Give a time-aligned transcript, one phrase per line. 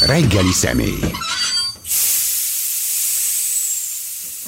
[0.00, 1.10] Reggeli személy.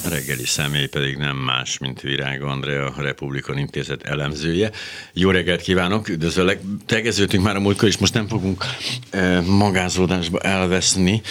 [0.11, 4.71] reggeli személy pedig nem más, mint Virág Andrea, a Republikon Intézet elemzője.
[5.13, 6.59] Jó reggelt kívánok, üdvözöllek.
[6.85, 8.65] Tegeződtünk már a múltkor, és most nem fogunk
[9.09, 11.21] eh, magázódásba elveszni.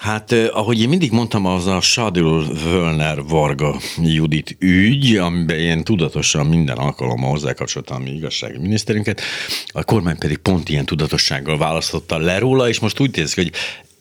[0.00, 5.84] Hát, eh, ahogy én mindig mondtam, az a Sadul Völner Varga Judit ügy, amiben én
[5.84, 9.20] tudatosan minden alkalommal hozzákapcsoltam a mi igazságminiszterünket,
[9.66, 13.52] a kormány pedig pont ilyen tudatossággal választotta le róla, és most úgy néz hogy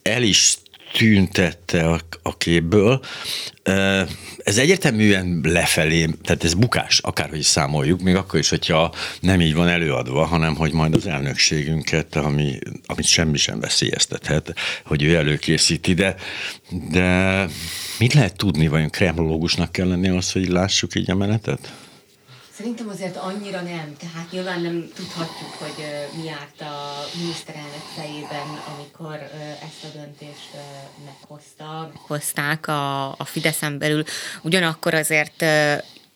[0.02, 0.58] el is
[0.92, 3.02] tüntette a, a képből.
[4.38, 9.68] Ez egyértelműen lefelé, tehát ez bukás, akárhogy számoljuk, még akkor is, hogyha nem így van
[9.68, 14.54] előadva, hanem hogy majd az elnökségünket, ami, amit semmi sem veszélyeztethet,
[14.86, 16.16] hogy ő előkészíti, de,
[16.92, 17.48] de
[18.00, 21.74] mit lehet tudni, vajon kremlológusnak kell lenni az, hogy lássuk így a menetet?
[22.60, 29.16] Szerintem azért annyira nem, tehát nyilván nem tudhatjuk, hogy mi járt a miniszterelnök fejében, amikor
[29.62, 30.50] ezt a döntést
[31.06, 31.92] meghozta.
[32.08, 34.04] Hozták a, a Fideszen belül.
[34.42, 35.46] Ugyanakkor azért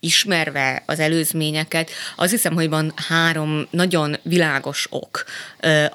[0.03, 5.23] ismerve az előzményeket, azt hiszem, hogy van három nagyon világos ok,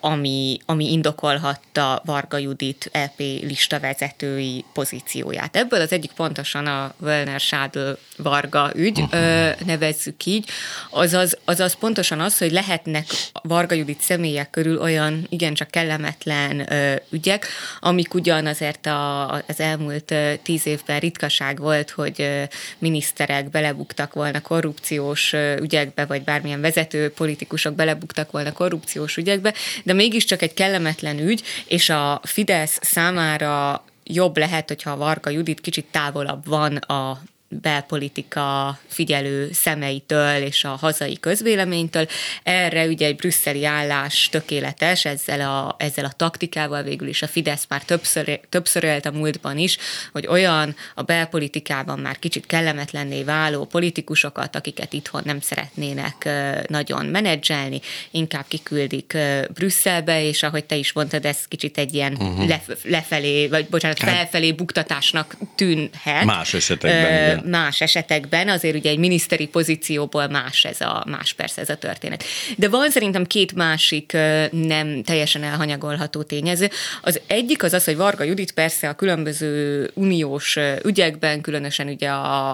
[0.00, 5.56] ami, ami indokolhatta Varga Judit EP listavezetői pozícióját.
[5.56, 9.60] Ebből az egyik pontosan a Wellner Sádl Varga ügy, uh-huh.
[9.66, 10.48] nevezzük így,
[10.90, 13.06] azaz, azaz pontosan az, hogy lehetnek
[13.42, 16.68] Varga Judit személyek körül olyan igencsak kellemetlen
[17.10, 17.46] ügyek,
[17.80, 22.46] amik ugyan azért a, az elmúlt tíz évben ritkaság volt, hogy
[22.78, 29.92] miniszterek belebuktak belebuktak volna korrupciós ügyekbe, vagy bármilyen vezető politikusok belebuktak volna korrupciós ügyekbe, de
[29.92, 35.86] mégiscsak egy kellemetlen ügy, és a Fidesz számára jobb lehet, hogyha a Varga Judit kicsit
[35.90, 42.06] távolabb van a belpolitika figyelő szemeitől és a hazai közvéleménytől.
[42.42, 47.64] Erre ugye egy brüsszeli állás tökéletes, ezzel a, ezzel a taktikával végül is a Fidesz
[47.68, 49.76] már többször, többször élt a múltban is,
[50.12, 56.28] hogy olyan a belpolitikában már kicsit kellemetlenné váló politikusokat, akiket itthon nem szeretnének
[56.66, 57.80] nagyon menedzselni,
[58.10, 59.16] inkább kiküldik
[59.54, 62.52] Brüsszelbe, és ahogy te is mondtad, ez kicsit egy ilyen uh-huh.
[62.84, 66.24] lefelé, vagy bocsánat, hát- felfelé buktatásnak tűnhet.
[66.24, 71.68] Más esetekben, más esetekben azért ugye egy miniszteri pozícióból más ez a, más persze ez
[71.68, 72.24] a történet.
[72.56, 74.12] De van szerintem két másik
[74.50, 76.70] nem teljesen elhanyagolható tényező.
[77.02, 82.10] Az egyik az az, hogy Varga Judit persze a különböző uniós ügyekben, különösen ugye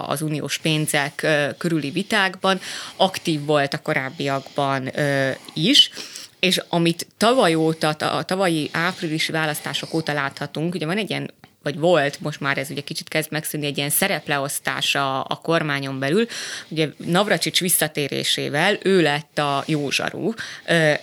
[0.07, 1.27] az uniós pénzek
[1.59, 2.61] körüli vitákban
[2.97, 4.91] aktív volt a korábbiakban
[5.55, 5.91] is,
[6.41, 11.31] és amit tavaly óta, a tavalyi áprilisi választások óta láthatunk, ugye van egy ilyen
[11.65, 16.27] vagy volt, most már ez ugye kicsit kezd megszűnni egy ilyen szerepleosztása a kormányon belül.
[16.69, 20.35] Ugye Navracsics visszatérésével ő lett a józsarú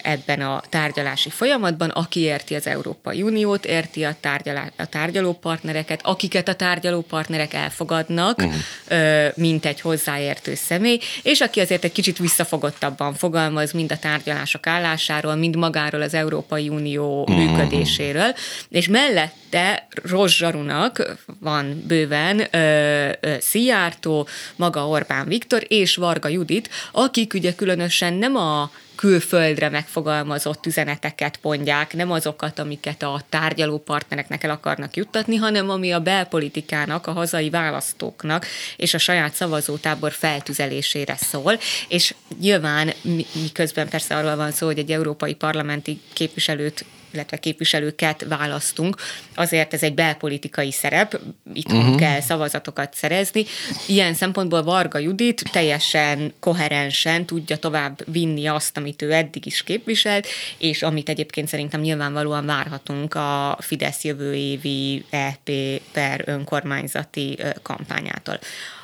[0.01, 6.47] ebben a tárgyalási folyamatban, aki érti az Európai Uniót, érti a, tárgyalá- a tárgyalópartnereket, akiket
[6.47, 9.35] a tárgyalópartnerek elfogadnak, uh-huh.
[9.35, 15.35] mint egy hozzáértő személy, és aki azért egy kicsit visszafogottabban fogalmaz mind a tárgyalások állásáról,
[15.35, 17.37] mind magáról az Európai Unió uh-huh.
[17.37, 18.33] működéséről,
[18.69, 26.69] és mellette Rozsa Zsarunak van bőven ö, ö, Szijjártó, maga Orbán Viktor és Varga Judit,
[26.91, 34.43] akik ugye különösen nem a külföldre megfogalmazott üzeneteket mondják, nem azokat, amiket a tárgyaló partnereknek
[34.43, 38.45] el akarnak juttatni, hanem ami a belpolitikának, a hazai választóknak
[38.77, 42.93] és a saját szavazótábor feltüzelésére szól, és nyilván
[43.33, 48.95] miközben persze arról van szó, hogy egy európai parlamenti képviselőt illetve képviselőket választunk,
[49.35, 51.19] azért ez egy belpolitikai szerep,
[51.53, 51.95] itt uh-huh.
[51.95, 53.45] kell szavazatokat szerezni.
[53.87, 60.27] Ilyen szempontból Varga Judit teljesen koherensen tudja tovább vinni azt, amit ő eddig is képviselt,
[60.57, 65.51] és amit egyébként szerintem nyilvánvalóan várhatunk a Fidesz jövő évi EP
[65.91, 68.39] per önkormányzati kampányától.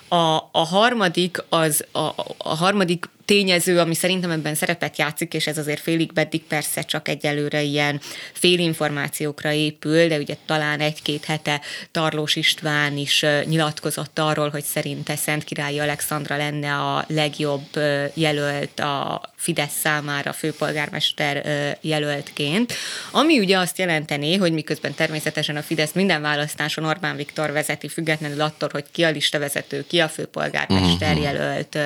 [0.08, 2.00] A, a harmadik az a,
[2.38, 7.08] a harmadik tényező, ami szerintem ebben szerepet játszik, és ez azért félig beddig persze csak
[7.08, 8.00] egyelőre ilyen
[8.34, 15.44] félinformációkra épül, de ugye talán egy-két hete Tarlós István is nyilatkozott arról, hogy szerinte Szent
[15.44, 17.68] Királyi Alexandra lenne a legjobb
[18.14, 21.46] jelölt a Fidesz számára főpolgármester
[21.82, 22.74] jelöltként,
[23.12, 28.42] ami ugye azt jelenteni, hogy miközben természetesen a Fidesz minden választáson Orbán Viktor vezeti, függetlenül
[28.42, 31.24] attól, hogy ki a listavezető, ki a főpolgármester mhm.
[31.24, 31.78] jelölt,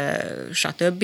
[0.53, 1.03] stb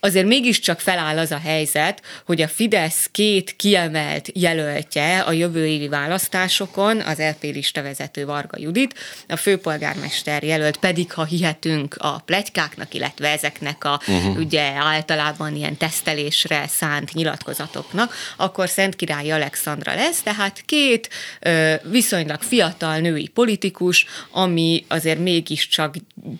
[0.00, 5.88] azért mégiscsak feláll az a helyzet, hogy a Fidesz két kiemelt jelöltje a jövő évi
[5.88, 8.94] választásokon, az LP lista vezető Varga Judit,
[9.28, 14.36] a főpolgármester jelölt pedig, ha hihetünk a plegykáknak, illetve ezeknek a uh-huh.
[14.36, 21.08] ugye általában ilyen tesztelésre szánt nyilatkozatoknak, akkor Szent Király Alexandra lesz, tehát két
[21.40, 25.94] ö, viszonylag fiatal női politikus, ami azért mégiscsak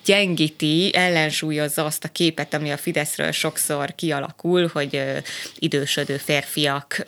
[0.05, 5.03] gyengíti, ellensúlyozza azt a képet, ami a Fideszről sokszor kialakul, hogy
[5.59, 7.05] idősödő férfiak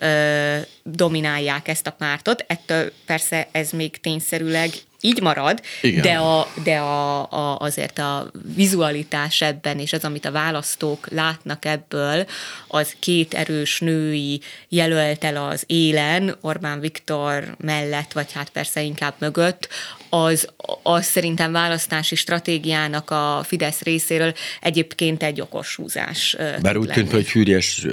[0.83, 2.43] dominálják ezt a pártot.
[2.47, 4.69] Ettől persze ez még tényszerűleg
[5.01, 6.01] így marad, Igen.
[6.01, 11.65] de, a, de a, a, azért a vizualitás ebben, és az, amit a választók látnak
[11.65, 12.25] ebből,
[12.67, 19.13] az két erős női jelölt el az élen, Orbán Viktor mellett, vagy hát persze inkább
[19.17, 19.69] mögött,
[20.13, 20.47] az,
[20.83, 26.35] az szerintem választási stratégiának a Fidesz részéről egyébként egy okos húzás.
[26.61, 27.85] Bár úgy tűnt, hogy Fűrjes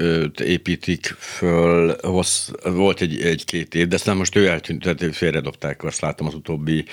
[0.42, 6.00] építik föl, hossz, volt egy, egy-két év, de aztán most ő eltűnt, tehát félredobták, azt
[6.00, 6.84] látom az utóbbi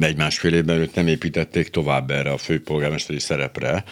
[0.00, 3.84] egy-másfél évben őt nem építették tovább erre a főpolgármesteri szerepre.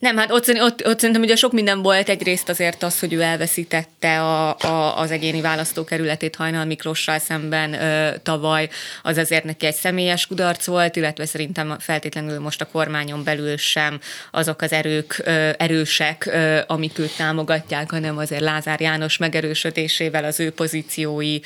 [0.00, 2.08] Nem, hát ott, ott, ott szerintem ugye sok minden volt.
[2.08, 8.16] Egyrészt azért az, hogy ő elveszítette a, a, az egyéni választókerületét Hajnal Miklossal szemben ö,
[8.22, 8.68] tavaly,
[9.02, 14.00] az azért neki egy személyes kudarc volt, illetve szerintem feltétlenül most a kormányon belül sem
[14.30, 20.40] azok az erők ö, erősek, ö, amik őt támogatják, hanem azért Lázár János megerősödésével az
[20.40, 21.38] ő pozíciói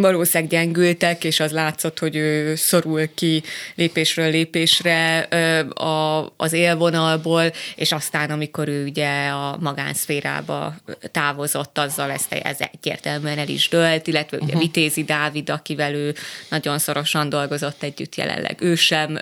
[0.00, 3.42] valószínűleg gyengültek, és az látszott, hogy ő szorul ki
[3.74, 5.18] lépésről lépésre
[5.68, 10.74] a, az élvonalból, és aztán, amikor ő ugye a magánszférába
[11.12, 14.60] távozott, azzal ezt ez egyértelműen el is dölt, illetve ugye uh-huh.
[14.60, 16.14] Vitézi Dávid, akivel ő
[16.48, 19.18] nagyon szorosan dolgozott együtt jelenleg, ő sem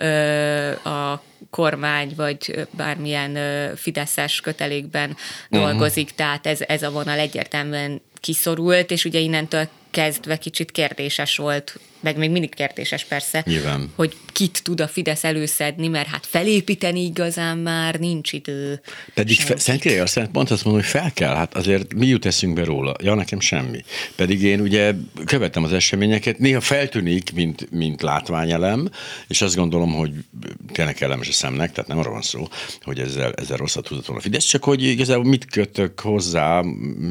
[0.85, 3.39] a kormány, vagy bármilyen
[3.77, 5.69] fideszes kötelékben uh-huh.
[5.69, 11.79] dolgozik, tehát ez, ez a vonal egyértelműen kiszorult, és ugye innentől kezdve kicsit kérdéses volt,
[12.07, 13.93] meg még mindig kérdéses persze, Nyilván.
[13.95, 18.81] hogy kit tud a Fidesz előszedni, mert hát felépíteni igazán már nincs idő.
[19.15, 22.65] Pedig fe, Szent azt pont azt mondom, hogy fel kell, hát azért mi jut eszünkbe
[22.65, 22.95] róla?
[23.03, 23.85] Ja, nekem semmi.
[24.17, 24.95] Pedig én ugye
[25.25, 28.91] követem az eseményeket, néha feltűnik, mint, mint látványelem,
[29.29, 30.11] és azt gondolom, hogy
[30.73, 32.49] tényleg kellemes a szemnek, tehát nem arról van szó,
[32.83, 36.63] hogy ezzel, ezzel rosszat húzott volna a Fidesz, csak hogy igazából mit kötök hozzá,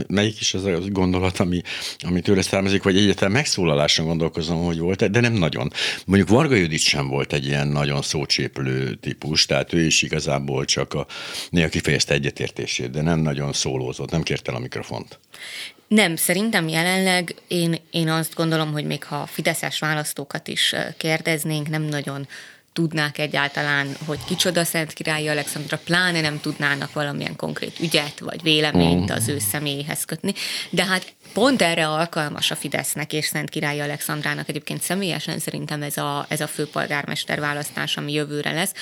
[0.07, 1.61] melyik is az a gondolat, ami,
[1.99, 5.71] ami tőle származik, vagy egyáltalán megszólaláson gondolkozom, hogy volt, de nem nagyon.
[6.05, 10.93] Mondjuk Varga Judit sem volt egy ilyen nagyon szócsépülő típus, tehát ő is igazából csak
[10.93, 11.07] a
[11.49, 15.19] néha kifejezte egyetértését, de nem nagyon szólózott, nem kérte a mikrofont.
[15.87, 21.81] Nem, szerintem jelenleg én, én azt gondolom, hogy még ha fideszes választókat is kérdeznénk, nem
[21.81, 22.27] nagyon
[22.75, 29.11] tudnák egyáltalán, hogy kicsoda Szent Királyi Alexandra, pláne nem tudnának valamilyen konkrét ügyet vagy véleményt
[29.11, 30.33] az ő személyéhez kötni.
[30.69, 35.97] De hát pont erre alkalmas a Fidesznek és Szent Királyi Alexandrának egyébként személyesen szerintem ez
[35.97, 38.73] a, ez a főpolgármester választás, ami jövőre lesz,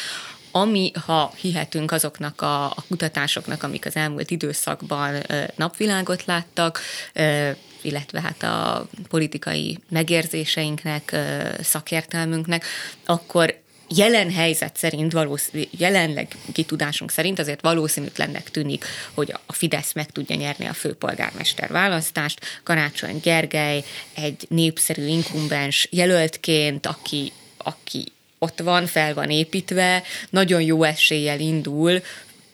[0.51, 6.79] ami, ha hihetünk azoknak a, a kutatásoknak, amik az elmúlt időszakban ö, napvilágot láttak,
[7.13, 7.49] ö,
[7.81, 11.15] illetve hát a politikai megérzéseinknek,
[11.61, 12.65] szakértelmünknek,
[13.05, 13.61] akkor
[13.95, 20.35] jelen helyzet szerint, valószínű, jelenleg kitudásunk szerint azért valószínűtlennek tűnik, hogy a Fidesz meg tudja
[20.35, 22.39] nyerni a főpolgármester választást.
[22.63, 30.83] Karácsony Gergely egy népszerű inkumbens jelöltként, aki, aki ott van, fel van építve, nagyon jó
[30.83, 32.01] eséllyel indul,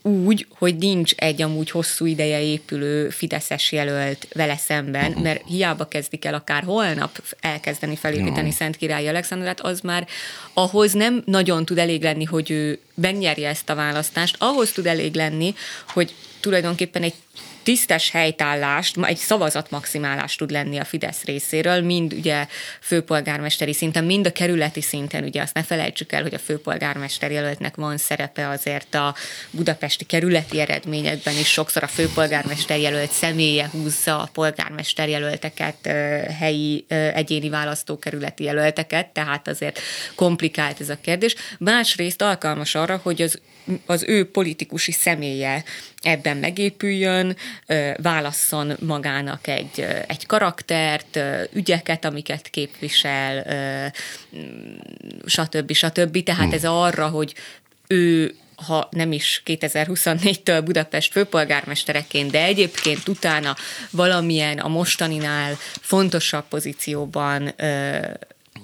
[0.02, 5.24] úgy, hogy nincs egy amúgy hosszú ideje épülő Fideszes jelölt vele szemben, uh-huh.
[5.24, 8.54] mert hiába kezdik el akár holnap elkezdeni felépíteni uh-huh.
[8.54, 10.08] Szent Király Alexandrát, az már
[10.54, 15.16] ahhoz nem nagyon tud elég lenni, hogy ő megnyerje ezt a választást, ahhoz tud elég
[15.16, 15.54] lenni,
[15.88, 17.14] hogy tulajdonképpen egy
[17.64, 22.48] tisztes helytállást, egy szavazatmaximálást tud lenni a Fidesz részéről, mind ugye
[22.82, 27.76] főpolgármesteri szinten, mind a kerületi szinten, ugye azt ne felejtsük el, hogy a főpolgármester jelöltnek
[27.76, 29.16] van szerepe azért a
[29.52, 35.88] budapesti kerületi eredményekben is, sokszor a főpolgármester jelölt személye húzza a polgármester jelölteket,
[36.40, 39.80] helyi egyéni választókerületi jelölteket, tehát azért
[40.16, 41.36] komplikált ez a kérdés.
[41.58, 43.40] Másrészt alkalmas arra, hogy az
[43.86, 45.64] az ő politikusi személye
[46.02, 47.36] ebben megépüljön,
[47.98, 51.20] válasszon magának egy, egy karaktert,
[51.54, 53.46] ügyeket, amiket képvisel,
[55.26, 55.72] stb.
[55.74, 56.24] stb.
[56.24, 56.54] Tehát hmm.
[56.54, 57.34] ez arra, hogy
[57.88, 58.36] ő
[58.66, 63.56] ha nem is 2024-től Budapest főpolgármestereként, de egyébként utána
[63.92, 67.98] valamilyen a mostaninál fontosabb pozícióban ö,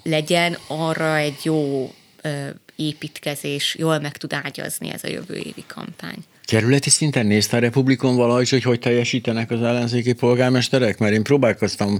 [0.03, 6.23] legyen, arra egy jó ö, építkezés jól meg tud ágyazni ez a jövő évi kampány.
[6.45, 10.97] Kerületi szinten nézte a Republikon valahogy, hogy hogy teljesítenek az ellenzéki polgármesterek?
[10.97, 11.99] Mert én próbálkoztam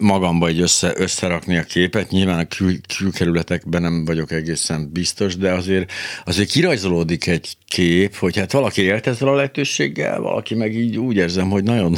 [0.00, 2.10] magamba egy össze, összerakni a képet.
[2.10, 5.92] Nyilván a kül, külkerületekben nem vagyok egészen biztos, de azért,
[6.24, 11.16] azért kirajzolódik egy kép, hogy hát valaki élt ezzel a lehetőséggel, valaki meg így úgy
[11.16, 11.96] érzem, hogy nagyon,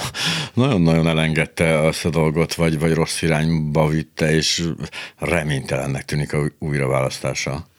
[0.55, 4.63] nagyon-nagyon elengedte azt a dolgot, vagy, vagy rossz irányba vitte, és
[5.19, 7.71] reménytelennek tűnik a újraválasztása.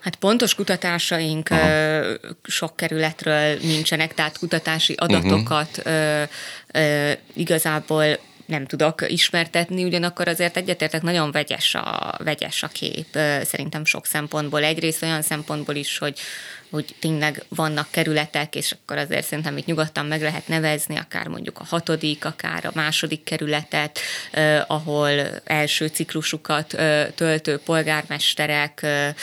[0.00, 2.02] Hát pontos kutatásaink Aha.
[2.42, 7.10] sok kerületről nincsenek, tehát kutatási adatokat uh-huh.
[7.34, 14.06] igazából nem tudok ismertetni, ugyanakkor azért egyetértek, nagyon vegyes a, vegyes a kép, szerintem sok
[14.06, 14.64] szempontból.
[14.64, 16.18] Egyrészt olyan szempontból is, hogy
[16.70, 21.58] hogy tényleg vannak kerületek, és akkor azért szerintem itt nyugodtan meg lehet nevezni, akár mondjuk
[21.58, 23.98] a hatodik, akár a második kerületet,
[24.30, 25.10] eh, ahol
[25.44, 29.14] első ciklusukat eh, töltő polgármesterek, eh,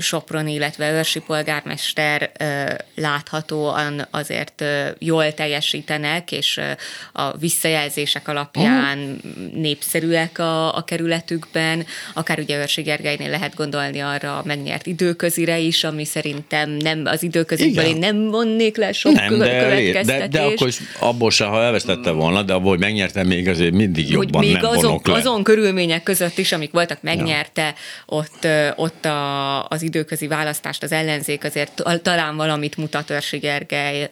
[0.00, 6.76] Sopron, illetve őrsi polgármester eh, láthatóan azért eh, jól teljesítenek, és eh,
[7.12, 9.52] a visszajelzések alapján uh-huh.
[9.52, 15.84] népszerűek a, a kerületükben, akár ugye Őrsi Gergelynél lehet gondolni arra a megnyert időközire is,
[15.84, 20.68] ami szerintem nem az időközikből én nem vonnék le sok nem, de, de, de akkor
[20.68, 24.52] is abból se, ha elvesztette volna, de abból, hogy megnyertem, még azért mindig jobban hogy
[24.52, 25.12] még nem azon, le.
[25.12, 27.74] azon körülmények között is, amik voltak, megnyerte, ja.
[28.06, 34.08] ott, ott a, az időközi választást az ellenzék azért talán valamit mutat Örsi Gergely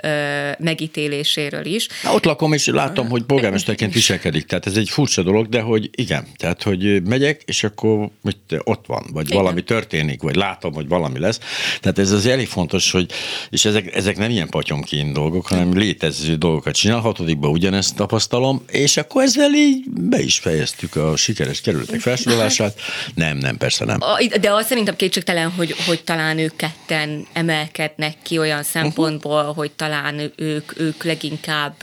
[0.59, 1.89] megítéléséről is.
[2.03, 4.45] Na, ott lakom, és látom, hogy polgármesterként viselkedik.
[4.45, 8.87] Tehát ez egy furcsa dolog, de hogy igen, tehát hogy megyek, és akkor hogy ott
[8.87, 9.43] van, vagy igen.
[9.43, 11.41] valami történik, vagy látom, hogy valami lesz.
[11.81, 13.11] Tehát ez az elég fontos, hogy,
[13.51, 17.01] és ezek, ezek nem ilyen patyomkén dolgok, hanem létező dolgokat csinál.
[17.01, 22.81] Hatodikban ugyanezt tapasztalom, és akkor ezzel így be is fejeztük a sikeres kerületek felsorolását.
[23.15, 23.99] Nem, nem, persze nem.
[24.41, 29.57] De az szerintem kétségtelen, hogy, hogy talán ők ketten emelkednek ki olyan szempontból, uh-huh.
[29.57, 31.75] hogy talán ők, ők leginkább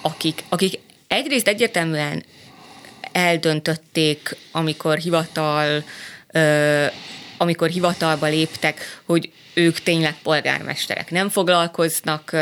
[0.00, 2.24] akik, akik egyrészt egyértelműen
[3.12, 5.84] eldöntötték, amikor hivatal
[7.36, 11.10] amikor hivatalba léptek, hogy ők tényleg polgármesterek.
[11.10, 12.36] Nem foglalkoznak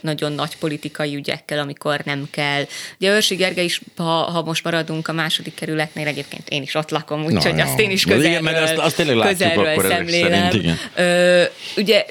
[0.00, 2.66] nagyon nagy politikai ügyekkel, amikor nem kell.
[2.98, 6.90] Ugye Őrsi Gergely is, ha, ha most maradunk a második kerületnél, egyébként én is ott
[6.90, 10.32] lakom, úgyhogy azt én is közelről, igen, mert azt, azt közelről szemlélem.
[10.32, 10.78] Szerint, igen.
[10.94, 11.42] Ö,
[11.76, 12.04] ugye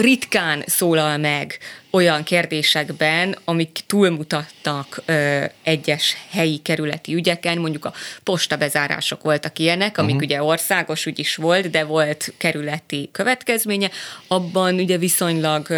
[0.00, 1.58] ritkán szólal meg
[1.90, 10.14] olyan kérdésekben, amik túlmutattak ö, egyes helyi kerületi ügyeken, mondjuk a postabezárások voltak ilyenek, amik
[10.14, 10.28] uh-huh.
[10.28, 13.90] ugye országos ügy is volt, de volt kerületi következménye,
[14.26, 15.76] abban ugye viszonylag ö,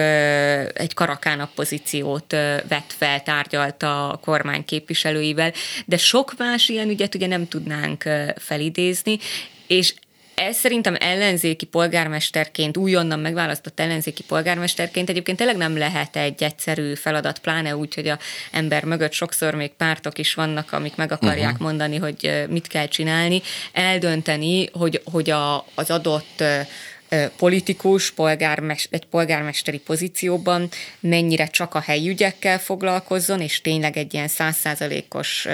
[0.74, 5.52] egy karakánabb pozíciót ö, vett fel, tárgyalta a kormány képviselőivel,
[5.86, 9.18] de sok más ilyen ügyet ugye nem tudnánk ö, felidézni,
[9.66, 9.94] és
[10.40, 17.38] ez szerintem ellenzéki polgármesterként, újonnan megválasztott ellenzéki polgármesterként egyébként tényleg nem lehet egy egyszerű feladat,
[17.38, 18.18] pláne úgy, hogy a
[18.52, 21.66] ember mögött sokszor még pártok is vannak, amik meg akarják uh-huh.
[21.66, 23.42] mondani, hogy mit kell csinálni,
[23.72, 26.42] eldönteni, hogy, hogy a, az adott
[27.36, 30.68] politikus polgármester, egy polgármesteri pozícióban
[31.00, 35.46] mennyire csak a helyi ügyekkel foglalkozzon, és tényleg egy ilyen százszázalékos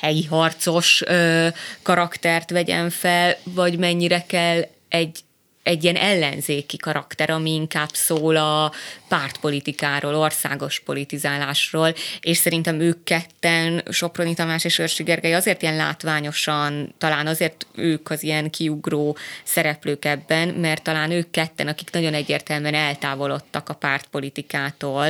[0.00, 1.48] helyi harcos ö,
[1.82, 5.18] karaktert vegyen fel, vagy mennyire kell egy
[5.64, 8.72] egy ilyen ellenzéki karakter, ami inkább szól a
[9.08, 16.94] pártpolitikáról, országos politizálásról, és szerintem ők ketten, Soproni Tamás és Őrsi Gergely azért ilyen látványosan,
[16.98, 22.74] talán azért ők az ilyen kiugró szereplők ebben, mert talán ők ketten, akik nagyon egyértelműen
[22.74, 25.06] eltávolodtak a pártpolitikától,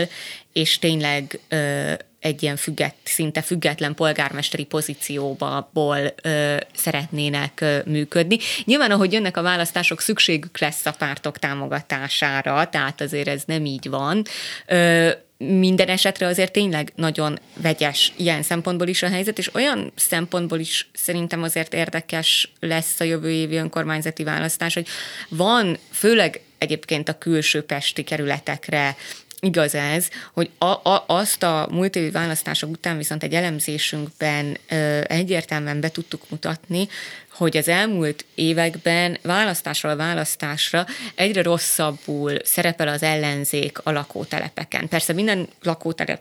[0.52, 1.92] és tényleg ö,
[2.24, 8.38] egy ilyen függet, szinte független polgármesteri pozícióból ö, szeretnének ö, működni.
[8.64, 13.88] Nyilván, ahogy jönnek a választások, szükségük lesz a pártok támogatására, tehát azért ez nem így
[13.88, 14.22] van.
[14.66, 20.58] Ö, minden esetre azért tényleg nagyon vegyes ilyen szempontból is a helyzet, és olyan szempontból
[20.58, 24.86] is szerintem azért érdekes lesz a jövő évi önkormányzati választás, hogy
[25.28, 28.96] van főleg egyébként a külső pesti kerületekre
[29.44, 35.00] igaz ez, hogy a, a, azt a múlt évi választások után viszont egy elemzésünkben ö,
[35.06, 36.88] egyértelműen be tudtuk mutatni,
[37.36, 44.88] hogy az elmúlt években választásról választásra egyre rosszabbul szerepel az ellenzék a lakótelepeken.
[44.88, 46.20] Persze minden lakótelep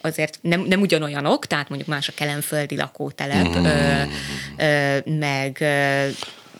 [0.00, 3.64] azért nem, nem ugyanolyanok, tehát mondjuk más a kelemföldi lakótelep, mm.
[3.64, 4.02] ö,
[4.56, 6.08] ö, meg ö,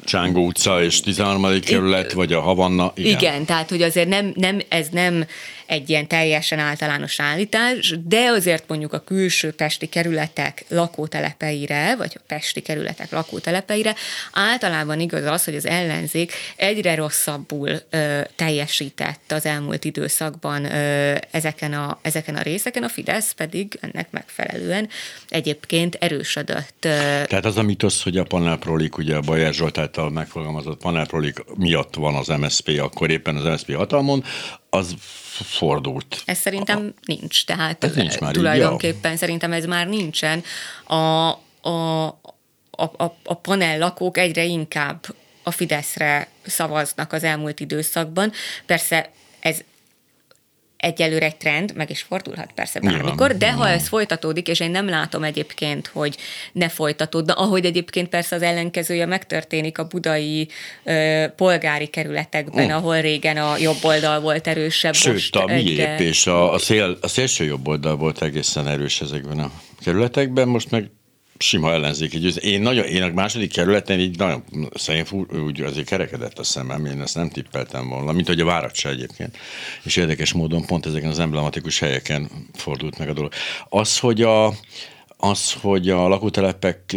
[0.05, 1.61] Csángó utca és 13.
[1.61, 2.93] kerület, vagy a Havanna.
[2.95, 3.19] Igen.
[3.19, 5.27] igen, tehát hogy azért nem, nem, ez nem
[5.67, 12.23] egy ilyen teljesen általános állítás, de azért mondjuk a külső pesti kerületek lakótelepeire, vagy a
[12.27, 13.95] pesti kerületek lakótelepeire
[14.33, 21.73] általában igaz az, hogy az ellenzék egyre rosszabbul ö, teljesített az elmúlt időszakban ö, ezeken,
[21.73, 24.89] a, ezeken a részeken, a Fidesz pedig ennek megfelelően
[25.29, 26.77] egyébként erősödött.
[26.81, 31.95] Tehát az a mitosz, hogy a panelprolik, ugye a Bajer Zsolt által megfogalmazott panelprolik miatt
[31.95, 34.25] van az MSZP, akkor éppen az MSZP hatalmon,
[34.75, 34.95] az
[35.45, 36.23] fordult.
[36.25, 40.45] Ez szerintem a, nincs, tehát ez nincs már tulajdonképpen így, szerintem ez már nincsen.
[40.85, 42.07] A, a,
[42.71, 45.05] a, a, a panel lakók egyre inkább
[45.43, 48.33] a Fideszre szavaznak az elmúlt időszakban.
[48.67, 49.11] Persze
[49.41, 49.59] ez
[50.83, 54.89] egyelőre egy trend, meg is fordulhat persze bármikor, de ha ez folytatódik, és én nem
[54.89, 56.17] látom egyébként, hogy
[56.53, 60.49] ne folytatódna, ahogy egyébként persze az ellenkezője megtörténik a budai
[60.85, 62.75] ö, polgári kerületekben, uh.
[62.75, 64.95] ahol régen a jobb oldal volt erősebb.
[64.95, 69.01] Sőt, most a miép és a, a, szél, a szélső jobb oldal volt egészen erős
[69.01, 70.91] ezekben a kerületekben, most meg
[71.39, 72.45] sima ellenzéki győz.
[72.45, 77.01] Én, nagyon, én a második kerületen így nagyon szerint úgy azért kerekedett a szemem, én
[77.01, 79.37] ezt nem tippeltem volna, mint hogy a várat se egyébként.
[79.83, 83.33] És érdekes módon pont ezeken az emblematikus helyeken fordult meg a dolog.
[83.69, 84.55] Az, hogy a,
[85.25, 86.97] az, hogy a lakótelepek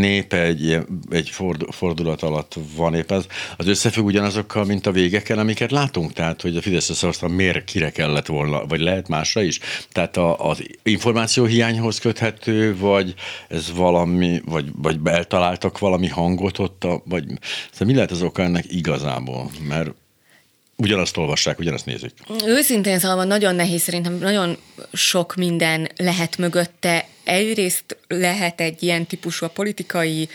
[0.00, 0.78] népe egy,
[1.10, 1.30] egy
[1.70, 6.12] fordulat alatt van épp, az, az összefügg ugyanazokkal, mint a végeken, amiket látunk?
[6.12, 9.60] Tehát, hogy a Fidesz szavazta, miért kire kellett volna, vagy lehet másra is?
[9.92, 13.14] Tehát a, az információ hiányhoz köthető, vagy
[13.48, 17.24] ez valami, vagy, vagy eltaláltak valami hangot ott, a, vagy
[17.70, 19.50] szóval mi lehet az oka ennek igazából?
[19.68, 19.94] Mert
[20.76, 22.12] ugyanazt olvassák, ugyanazt nézik.
[22.46, 24.56] Őszintén szólva nagyon nehéz, szerintem nagyon
[24.92, 27.06] sok minden lehet mögötte.
[27.24, 30.28] Egyrészt lehet egy ilyen típusú a politikai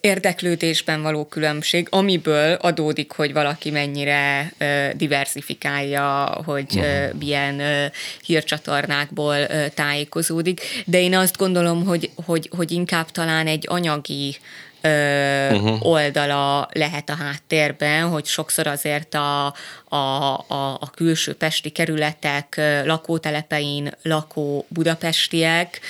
[0.00, 7.84] érdeklődésben való különbség, amiből adódik, hogy valaki mennyire ö, diversifikálja, hogy ö, milyen ö,
[8.24, 14.36] hírcsatornákból ö, tájékozódik, de én azt gondolom, hogy, hogy, hogy inkább talán egy anyagi
[14.84, 15.86] uh-huh.
[15.86, 19.46] oldala lehet a háttérben, hogy sokszor azért a,
[19.88, 19.96] a,
[20.48, 25.80] a, a külső pesti kerületek lakótelepein lakó budapestiek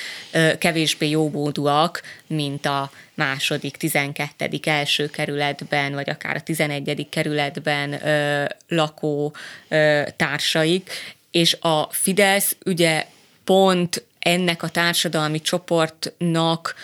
[0.58, 9.34] kevésbé jómódúak, mint a második, tizenkettedik első kerületben, vagy akár a tizenegyedik kerületben ö, lakó
[9.68, 10.90] ö, társaik,
[11.30, 13.06] és a Fidesz ugye
[13.44, 16.74] pont ennek a társadalmi csoportnak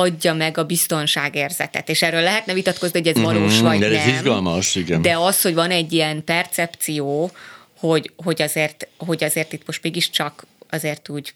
[0.00, 1.88] adja meg a biztonságérzetet.
[1.88, 3.98] És erről lehetne vitatkozni, hogy ez mhm, valós vagy de nem.
[3.98, 5.02] ez izgalmas, igen.
[5.02, 7.30] De az, hogy van egy ilyen percepció,
[7.78, 11.34] hogy, hogy, azért, hogy azért itt most mégiscsak azért úgy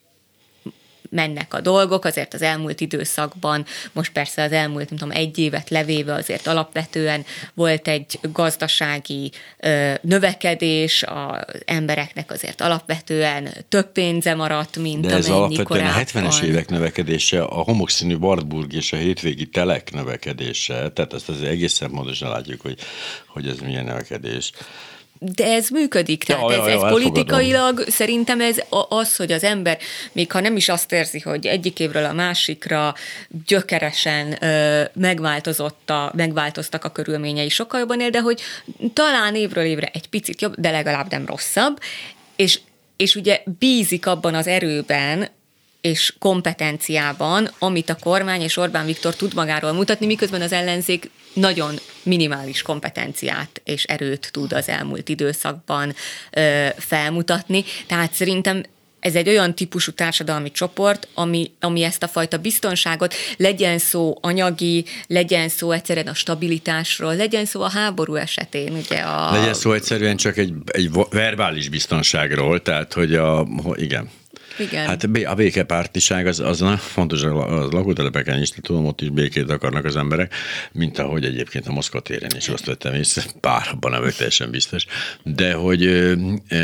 [1.13, 5.71] mennek a dolgok, azért az elmúlt időszakban, most persze az elmúlt, nem tudom, egy évet
[5.71, 14.77] levéve azért alapvetően volt egy gazdasági ö, növekedés, az embereknek azért alapvetően több pénze maradt,
[14.77, 16.25] mint De ez alapvetően korábban.
[16.25, 21.43] a 70-es évek növekedése, a homokszínű Wartburg és a hétvégi telek növekedése, tehát ezt az
[21.43, 22.79] egészen pontosan látjuk, hogy,
[23.27, 24.53] hogy ez milyen növekedés
[25.35, 26.25] de ez működik.
[26.25, 28.57] Tehát ja, ez, ja, ez politikailag szerintem ez
[28.89, 29.79] az, hogy az ember,
[30.13, 32.95] még ha nem is azt érzi, hogy egyik évről a másikra
[33.47, 38.41] gyökeresen ö, megváltozott a, megváltoztak a körülményei sokkal jobban él, de hogy
[38.93, 41.79] talán évről évre egy picit jobb, de legalább nem rosszabb,
[42.37, 42.59] és
[42.97, 45.29] és ugye bízik abban az erőben,
[45.83, 51.79] és kompetenciában, amit a kormány és Orbán Viktor tud magáról mutatni, miközben az ellenzék nagyon
[52.03, 55.95] minimális kompetenciát és erőt tud az elmúlt időszakban
[56.31, 57.65] ö, felmutatni.
[57.87, 58.63] Tehát szerintem
[59.01, 64.85] ez egy olyan típusú társadalmi csoport, ami, ami ezt a fajta biztonságot, legyen szó anyagi,
[65.07, 68.73] legyen szó egyszerűen a stabilitásról, legyen szó a háború esetén.
[68.73, 69.33] Ugye a...
[69.33, 74.11] Legyen szó egyszerűen csak egy, egy verbális biztonságról, tehát hogy a, igen.
[74.59, 74.87] Igen.
[74.87, 79.97] Hát a békepártiság az, az fontos, a lakótelepeken is, tudom, ott is békét akarnak az
[79.97, 80.35] emberek,
[80.73, 84.51] mint ahogy egyébként a Moszkva téren is azt vettem észre, bár abban nem vagyok teljesen
[84.51, 84.87] biztos,
[85.23, 85.83] de hogy,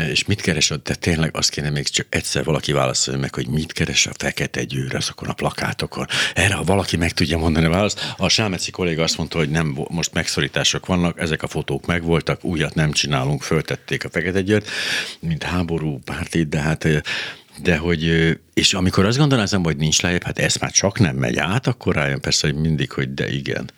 [0.09, 3.71] és mit keres, de tényleg azt kéne még csak egyszer valaki válaszolja meg, hogy mit
[3.71, 6.05] keres a fekete győr azokon a plakátokon.
[6.33, 9.77] Erre, ha valaki meg tudja mondani a választ, a Sámeci kolléga azt mondta, hogy nem,
[9.89, 14.69] most megszorítások vannak, ezek a fotók megvoltak, újat nem csinálunk, föltették a fekete győrt,
[15.19, 16.87] mint háború párti, de hát
[17.61, 21.37] de hogy, és amikor azt gondolázom, hogy nincs lejjebb, hát ez már csak nem megy
[21.37, 23.71] át, akkor rájön persze, hogy mindig, hogy de igen.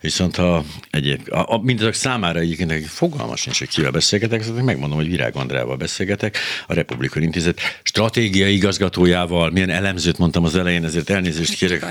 [0.00, 4.98] Viszont ha egyéb, a, a, mindazok számára egyébként fogalmas nincs, hogy kivel beszélgetek, szóval megmondom,
[4.98, 11.10] hogy Virág Andrával beszélgetek, a Republikon Intézet stratégiai igazgatójával, milyen elemzőt mondtam az elején, ezért
[11.10, 11.84] elnézést kérek,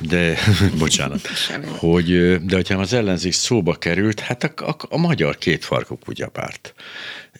[0.00, 0.38] de
[0.78, 1.28] bocsánat,
[1.66, 6.74] hogy, de hogyha az ellenzék szóba került, hát a, a, a magyar kétfarkú kutyapárt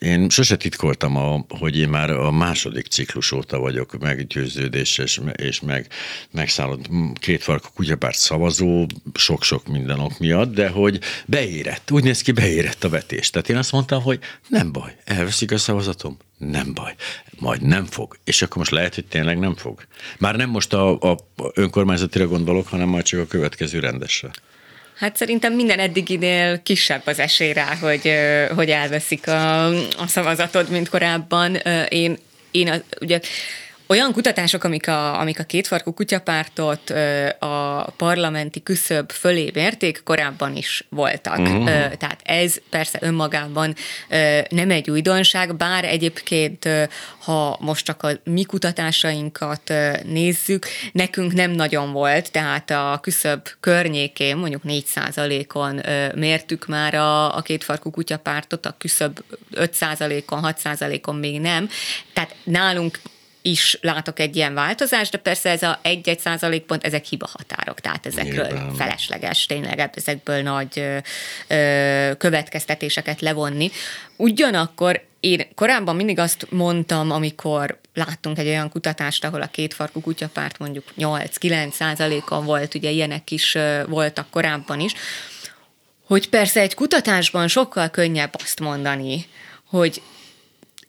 [0.04, 5.86] én sose titkoltam, a, hogy én már a második ciklus óta vagyok meggyőződéses és meg,
[6.30, 12.84] megszállott kétfarkú kutyapárt szavazó, sok-sok minden ok miatt, de hogy beérett, úgy néz ki, beérett
[12.84, 13.30] a vetés.
[13.30, 16.94] Tehát én azt mondtam, hogy nem baj, elveszik a szavazatom, nem baj,
[17.38, 18.18] majd nem fog.
[18.24, 19.86] És akkor most lehet, hogy tényleg nem fog.
[20.18, 21.16] Már nem most a, a
[21.54, 24.30] önkormányzatira gondolok, hanem majd csak a következő rendesre.
[24.96, 28.12] Hát szerintem minden eddiginél kisebb az esély rá, hogy,
[28.54, 31.54] hogy elveszik a, a szavazatod, mint korábban.
[31.88, 32.18] Én,
[32.50, 33.20] én ugye
[33.94, 36.90] olyan kutatások, amik a, amik a kétfarkú kutyapártot
[37.38, 41.38] a parlamenti küszöb fölé mérték, korábban is voltak.
[41.38, 41.64] Uh-huh.
[41.94, 43.74] Tehát ez persze önmagában
[44.48, 46.68] nem egy újdonság, bár egyébként,
[47.18, 49.72] ha most csak a mi kutatásainkat
[50.04, 55.80] nézzük, nekünk nem nagyon volt, tehát a küszöb környékén, mondjuk 4%-on
[56.14, 59.20] mértük már a, a kétfarkú kutyapártot, a küszöb
[59.54, 61.68] 5%-on, 6%-on még nem.
[62.12, 63.00] Tehát nálunk
[63.46, 68.07] is látok egy ilyen változást, de persze ez a 1-1 százalékpont, ezek hiba határok, tehát
[68.07, 68.74] ezekről Nyilván.
[68.74, 70.96] felesleges tényleg ezekből nagy ö,
[71.48, 73.70] ö, következtetéseket levonni.
[74.16, 80.59] Ugyanakkor én korábban mindig azt mondtam, amikor láttunk egy olyan kutatást, ahol a kétfarkú kutyapárt
[80.59, 84.92] mondjuk 8-9 százalékon volt, ugye ilyenek is voltak korábban is,
[86.07, 89.26] hogy persze egy kutatásban sokkal könnyebb azt mondani,
[89.64, 90.02] hogy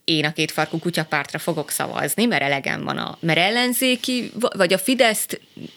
[0.06, 5.28] én a kétfarkú kutyapártra fogok szavazni, mert elegem van a, mert ellenzéki, vagy a Fidesz,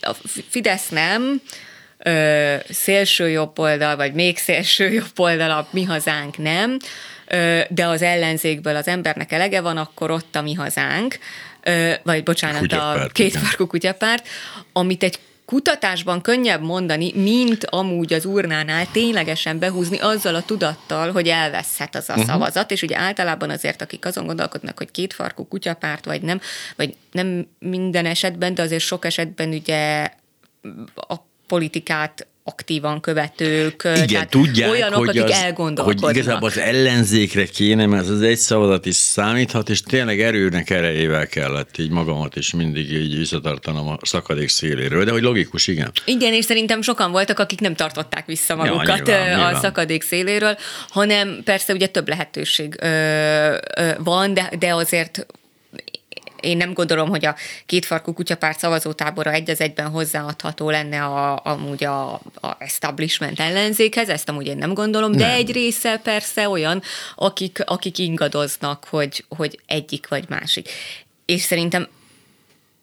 [0.01, 0.15] a
[0.49, 1.43] Fidesz nem,
[1.99, 6.77] ö, szélső jobb oldal, vagy még szélső jobb oldal, a mi hazánk nem,
[7.27, 11.19] ö, de az ellenzékből az embernek elege van, akkor ott a mi hazánk,
[11.63, 14.29] ö, vagy bocsánat, kutyapárt, a kétfarkú kutyapárt,
[14.73, 21.29] amit egy kutatásban könnyebb mondani, mint amúgy az urnánál ténylegesen behúzni azzal a tudattal, hogy
[21.29, 22.29] elveszhet az a uh-huh.
[22.29, 26.41] szavazat, és ugye általában azért, akik azon gondolkodnak, hogy kétfarkú kutyapárt, vagy nem,
[26.77, 30.11] vagy nem minden esetben, de azért sok esetben ugye
[30.95, 31.15] a
[31.47, 36.05] politikát aktívan követők, Igen, tehát tudják, olyanok, hogy akik az, elgondolkodnak.
[36.05, 40.71] Hogy igazából az ellenzékre kéne, mert ez az egy szavazat is számíthat, és tényleg erőnek
[40.71, 45.91] erejével kellett így magamat is mindig így visszatartanom a szakadék széléről, de hogy logikus, igen.
[46.05, 49.61] Igen, és szerintem sokan voltak, akik nem tartották vissza magukat ja, nyilván, a nyilván.
[49.61, 50.57] szakadék széléről,
[50.89, 52.87] hanem persze ugye több lehetőség ö,
[53.77, 55.27] ö, van, de, de azért
[56.41, 57.35] én nem gondolom, hogy a
[57.67, 64.29] kétfarkú kutyapárt szavazótábora egy az egyben hozzáadható lenne a, amúgy a, a establishment ellenzékhez, ezt
[64.29, 65.37] amúgy én nem gondolom, de nem.
[65.37, 66.83] egy része persze olyan,
[67.15, 70.69] akik, akik ingadoznak, hogy, hogy egyik vagy másik.
[71.25, 71.89] És szerintem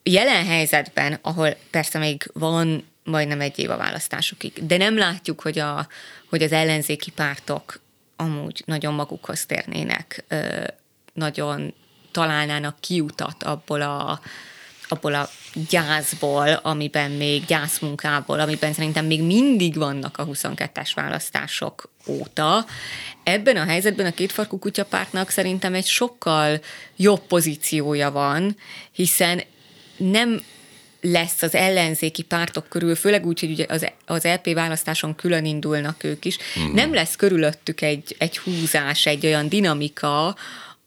[0.02, 5.58] jelen helyzetben, ahol persze még van majdnem egy év a választásokig, de nem látjuk, hogy,
[5.58, 5.88] a,
[6.28, 7.80] hogy az ellenzéki pártok
[8.16, 10.24] amúgy nagyon magukhoz térnének,
[11.12, 11.74] nagyon
[12.16, 14.20] találnának kiutat abból a,
[14.88, 15.28] abból a
[15.68, 22.66] gyászból, amiben még gyászmunkából, amiben szerintem még mindig vannak a 22-es választások óta.
[23.24, 26.60] Ebben a helyzetben a kétfarkú kutyapártnak szerintem egy sokkal
[26.96, 28.56] jobb pozíciója van,
[28.92, 29.42] hiszen
[29.96, 30.40] nem
[31.00, 36.04] lesz az ellenzéki pártok körül, főleg úgy, hogy ugye az, az LP választáson külön indulnak
[36.04, 36.72] ők is, mm.
[36.72, 40.36] nem lesz körülöttük egy, egy húzás, egy olyan dinamika,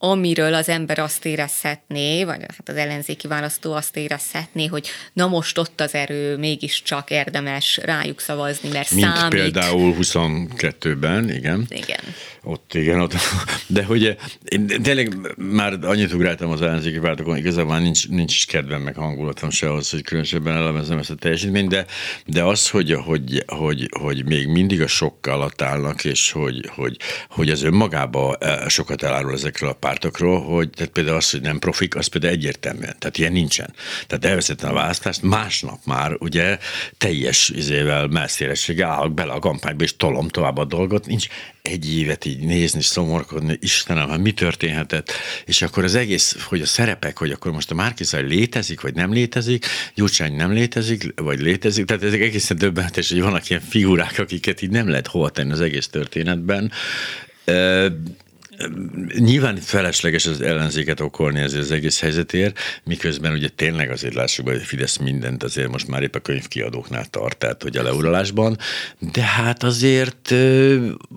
[0.01, 5.57] amiről az ember azt érezhetné, vagy hát az ellenzéki választó azt érezhetné, hogy na most
[5.57, 9.39] ott az erő, mégiscsak érdemes rájuk szavazni, mert Mint számít.
[9.39, 11.65] például 22-ben, igen.
[11.69, 11.99] Igen.
[12.43, 13.13] Ott igen, ott.
[13.67, 18.81] De hogy én tényleg már annyit ugráltam az ellenzéki pártokon, igazából nincs, nincs is kedvem
[18.81, 21.85] meg hangulatom se ahhoz, hogy különösebben elemezem ezt a teljesítményt, de,
[22.25, 26.97] de az, hogy, hogy, hogy, hogy még mindig a sok alatt állnak, és hogy, hogy,
[27.29, 31.95] hogy ez önmagában sokat elárul ezekről a pártokról, hogy tehát például az, hogy nem profik,
[31.95, 32.95] az például egyértelműen.
[32.99, 33.73] Tehát ilyen nincsen.
[34.07, 36.57] Tehát elveszettem a választást, másnap már ugye
[36.97, 41.05] teljes izével, messzérességgel állok bele a kampányba, és tolom tovább a dolgot.
[41.05, 41.27] Nincs
[41.61, 45.11] egy évet így nézni, szomorkodni, Istenem, hát mi történhetett,
[45.45, 49.13] és akkor az egész, hogy a szerepek, hogy akkor most a Márkizaj létezik, vagy nem
[49.13, 54.61] létezik, Gyurcsány nem létezik, vagy létezik, tehát ezek egészen döbbenetes, hogy vannak ilyen figurák, akiket
[54.61, 56.71] így nem lehet hova tenni az egész történetben.
[59.17, 64.61] Nyilván felesleges az ellenzéket okolni ezért az egész helyzetért, miközben ugye tényleg azért lássuk hogy
[64.61, 68.57] Fidesz mindent azért most már épp a könyvkiadóknál tart, tehát hogy a leuralásban,
[68.99, 70.33] de hát azért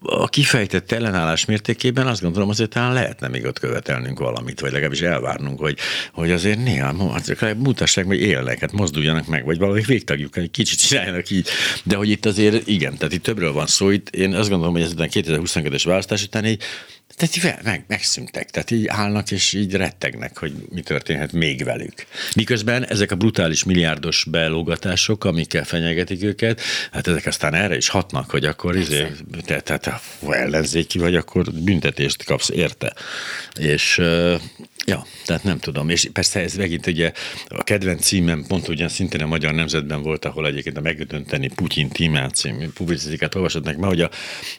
[0.02, 5.00] a kifejtett ellenállás mértékében azt gondolom azért talán lehetne még ott követelnünk valamit, vagy legalábbis
[5.00, 5.78] elvárnunk, hogy,
[6.12, 7.16] hogy azért néha
[7.57, 11.48] mutassák, hogy élnek, hát mozduljanak meg, vagy valami végtagjuk, egy kicsit csináljanak így,
[11.83, 14.83] de hogy itt azért igen, tehát itt többről van szó, itt én azt gondolom, hogy
[14.83, 16.62] ez 2022-es választás után egy
[17.30, 22.06] tehát meg, megszűntek, tehát így állnak és így rettegnek, hogy mi történhet még velük.
[22.35, 26.61] Miközben ezek a brutális milliárdos belógatások, amikkel fenyegetik őket,
[26.92, 29.06] hát ezek aztán erre is hatnak, hogy akkor izé,
[29.44, 32.92] te, te, te, ellenzéki vagy, akkor büntetést kapsz érte.
[33.54, 34.00] És
[34.87, 35.88] Ja, tehát nem tudom.
[35.88, 37.12] És persze ez megint ugye
[37.49, 41.88] a kedvenc címem pont ugyan szintén a Magyar Nemzetben volt, ahol egyébként a megdönteni Putyin
[41.88, 44.11] tímát című publicisztikát olvashatnak ma, hogy, a,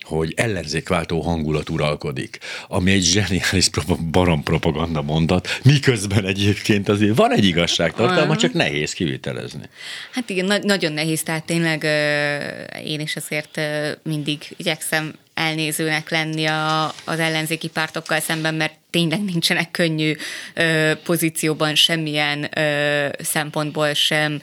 [0.01, 3.69] hogy ellenzékváltó hangulat uralkodik, ami egy zseniális
[4.11, 9.69] barom propaganda mondat, miközben egyébként azért van egy igazságtartalma, csak nehéz kivitelezni.
[10.11, 11.83] Hát igen, na- nagyon nehéz, tehát tényleg
[12.85, 13.61] én is azért
[14.03, 20.15] mindig igyekszem elnézőnek lenni a, az ellenzéki pártokkal szemben, mert tényleg nincsenek könnyű
[20.53, 24.41] ö, pozícióban semmilyen ö, szempontból sem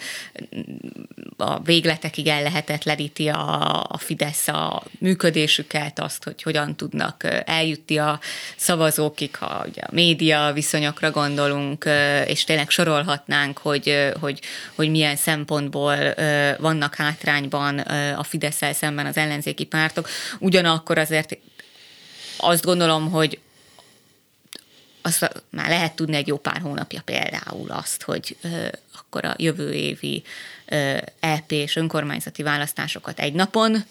[1.37, 8.21] a végletekig ellehetetleníti a, a Fidesz a működésüket, azt, hogy hogyan tudnak eljutni a
[8.57, 11.89] szavazókig, ha ugye a média viszonyokra gondolunk,
[12.27, 14.41] és tényleg sorolhatnánk, hogy, hogy,
[14.75, 15.97] hogy milyen szempontból
[16.59, 17.79] vannak hátrányban
[18.17, 20.09] a fidesz szemben az ellenzéki pártok.
[20.39, 21.39] Ugyanakkor azért
[22.37, 23.39] azt gondolom, hogy
[25.03, 28.37] azt már lehet tudni egy jó pár hónapja például azt, hogy
[28.99, 30.23] akkor a jövő évi
[31.21, 33.85] EP és önkormányzati választásokat egy napon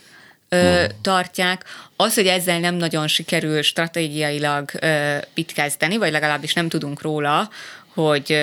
[0.49, 1.63] ö, tartják.
[1.95, 7.49] Az, hogy ezzel nem nagyon sikerül stratégiailag ö, mit kezdeni, vagy legalábbis nem tudunk róla,
[7.93, 8.37] hogy,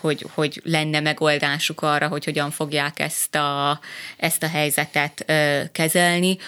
[0.00, 3.80] hogy, hogy lenne megoldásuk arra, hogy hogyan fogják ezt a,
[4.16, 5.24] ezt a helyzetet
[5.72, 6.38] kezelni,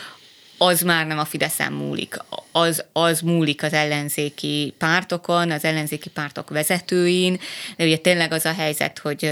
[0.58, 2.16] az már nem a Fideszen múlik,
[2.52, 7.40] az, az múlik az ellenzéki pártokon, az ellenzéki pártok vezetőin,
[7.76, 9.30] de ugye tényleg az a helyzet, hogy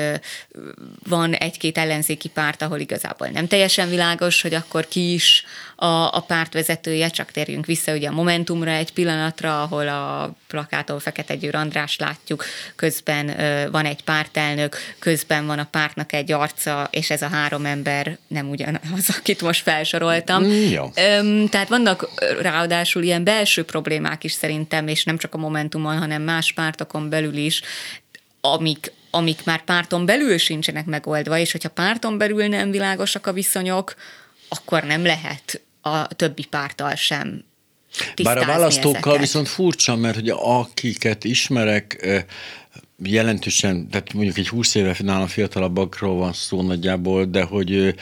[1.08, 5.44] van egy-két ellenzéki párt, ahol igazából nem teljesen világos, hogy akkor ki is
[5.76, 10.98] a, a párt vezetője, csak térjünk vissza ugye a Momentumra egy pillanatra, ahol a plakáton
[10.98, 12.44] Fekete Győr András látjuk,
[12.76, 13.36] közben
[13.70, 18.50] van egy pártelnök, közben van a pártnak egy arca, és ez a három ember nem
[18.50, 20.44] ugyanaz, akit most felsoroltam.
[20.44, 20.90] Mm, jó.
[21.48, 22.08] Tehát vannak
[22.40, 27.36] ráadásul ilyen belső problémák is szerintem, és nem csak a Momentumon, hanem más pártokon belül
[27.36, 27.62] is,
[28.40, 33.94] amik, amik már párton belül sincsenek megoldva, és hogyha párton belül nem világosak a viszonyok,
[34.48, 37.44] akkor nem lehet a többi pártal sem
[38.22, 39.20] Bár a választókkal ezeket.
[39.20, 42.06] viszont furcsa, mert hogy akiket ismerek,
[43.06, 47.94] jelentősen, tehát mondjuk egy 20 éve nálam fiatalabbakról van szó nagyjából, de hogy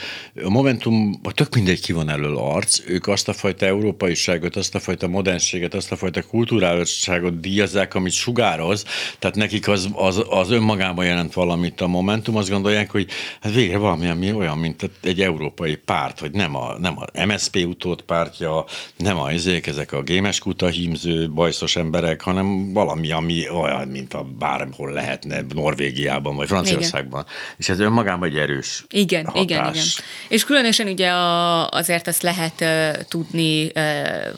[0.44, 4.80] a Momentum, tök mindegy ki van elől arc, ők azt a fajta európaiságot, azt a
[4.80, 8.84] fajta modernséget, azt a fajta kulturálisságot díjazzák, amit sugároz,
[9.18, 13.06] tehát nekik az, az, az önmagában jelent valamit a Momentum, azt gondolják, hogy
[13.40, 17.64] hát végre valami, ami olyan, mint egy európai párt, hogy nem a, nem a MSP
[17.66, 18.64] utót pártja,
[18.96, 24.14] nem a ezek, ezek a gémes kuta hímző, bajszos emberek, hanem valami, ami olyan, mint
[24.14, 27.20] a bármilyen bárhol lehetne, Norvégiában vagy Franciaországban.
[27.22, 27.34] Igen.
[27.56, 29.42] És ez önmagában egy erős Igen, hatás.
[29.42, 29.84] igen, igen.
[30.28, 33.72] És különösen ugye a, azért ezt lehet uh, tudni uh,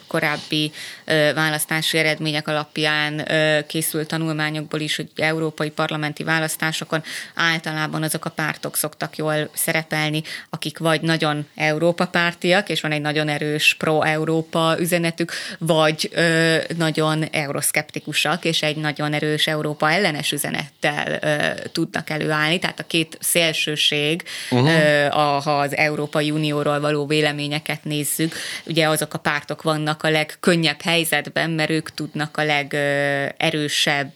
[0.07, 0.71] korábbi
[1.07, 7.03] uh, választási eredmények alapján uh, készült tanulmányokból is, hogy európai parlamenti választásokon
[7.35, 13.01] általában azok a pártok szoktak jól szerepelni, akik vagy nagyon Európa pártiak, és van egy
[13.01, 21.19] nagyon erős pro-Európa üzenetük, vagy ö, nagyon euroszkeptikusak, és egy nagyon erős Európa ellenes üzenettel
[21.21, 24.69] ö, tudnak előállni, tehát a két szélsőség, uh-huh.
[24.69, 30.09] ö, a, ha az Európai Unióról való véleményeket nézzük, ugye azok a pártok vannak a
[30.09, 34.11] legkönnyebb helyzetben, mert ők tudnak a legerősebb,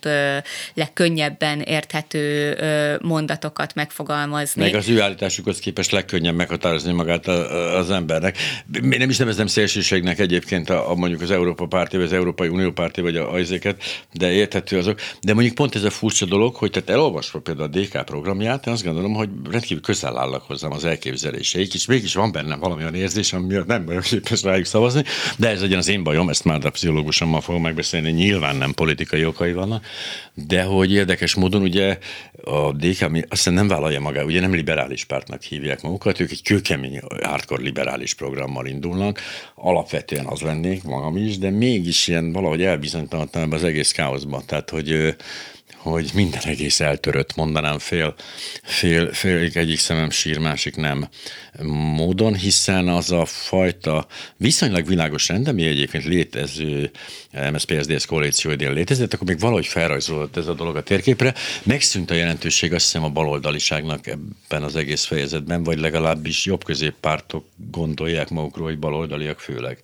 [0.73, 2.57] legkönnyebben érthető
[3.01, 4.61] mondatokat megfogalmazni.
[4.61, 8.37] Meg az ő állításukhoz képest legkönnyebb meghatározni magát az embernek.
[8.81, 12.71] Nem is nevezem szélsőségnek egyébként a, a mondjuk az Európa párti, vagy az Európai Unió
[12.71, 13.37] párti, vagy a, a
[14.13, 14.99] de érthető azok.
[15.21, 18.73] De mondjuk pont ez a furcsa dolog, hogy tehát elolvasva például a DK programját, én
[18.73, 22.95] azt gondolom, hogy rendkívül közel állnak hozzám az elképzeléseik, és mégis van bennem valami olyan
[22.95, 25.03] érzés, ami miatt nem vagyok képes rájuk szavazni,
[25.37, 29.25] de ez legyen az én bajom, ezt már a pszichológusommal fogom megbeszélni, nyilván nem politikai
[29.25, 29.85] okai vannak,
[30.33, 31.97] de hogy érdekes módon ugye
[32.43, 36.43] a DK azt hiszem nem vállalja magát, ugye nem liberális pártnak hívják magukat, ők egy
[36.43, 39.19] kőkemény hardcore liberális programmal indulnak,
[39.55, 44.43] alapvetően az lennék magam is, de mégis ilyen valahogy elbizonytalantalan az egész káoszban.
[44.45, 45.15] Tehát, hogy
[45.79, 48.15] hogy minden egész eltörött, mondanám fél,
[48.63, 51.07] fél, fél egyik szemem sír, másik nem
[51.95, 56.91] módon, hiszen az a fajta viszonylag világos rend, ami egyébként létező
[57.51, 61.33] MSZP-SZDSZ koalíció idén létezett, akkor még valahogy felrajzolódott ez a dolog a térképre.
[61.63, 67.45] Megszűnt a jelentőség azt hiszem a baloldaliságnak ebben az egész fejezetben, vagy legalábbis jobb középpártok
[67.71, 69.77] gondolják magukról, hogy baloldaliak főleg.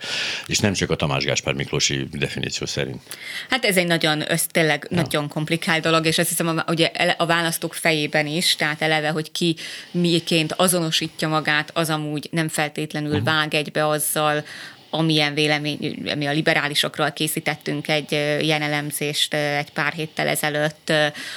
[0.45, 3.01] És nem csak a Tamás Gáspár Miklósi definíció szerint.
[3.49, 5.01] Hát ez egy nagyon, ez tényleg ja.
[5.01, 9.55] nagyon komplikált dolog, és azt hiszem, ugye a választók fejében is, tehát eleve, hogy ki
[9.91, 13.25] miként azonosítja magát, az amúgy nem feltétlenül uh-huh.
[13.25, 14.43] vág egybe azzal,
[14.89, 20.93] amilyen vélemény, mi a liberálisokról készítettünk egy ilyen elemzést egy pár héttel ezelőtt,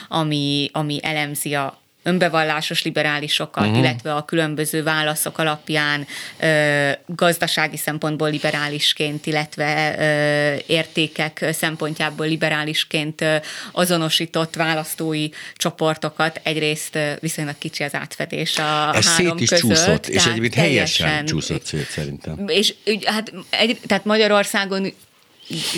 [0.08, 3.79] ami, ami elemzi a önbevallásos liberálisokat, uh-huh.
[3.79, 6.07] illetve a különböző válaszok alapján
[6.40, 13.37] ö, gazdasági szempontból liberálisként, illetve ö, értékek szempontjából liberálisként ö,
[13.73, 16.40] azonosított választói csoportokat.
[16.42, 19.68] Egyrészt ö, viszonylag kicsi az átfedés a Ez három szét is között.
[19.68, 22.44] Csúszott, és egyébként helyesen csúszott szét szerintem.
[22.47, 24.92] És hát egy, tehát Magyarországon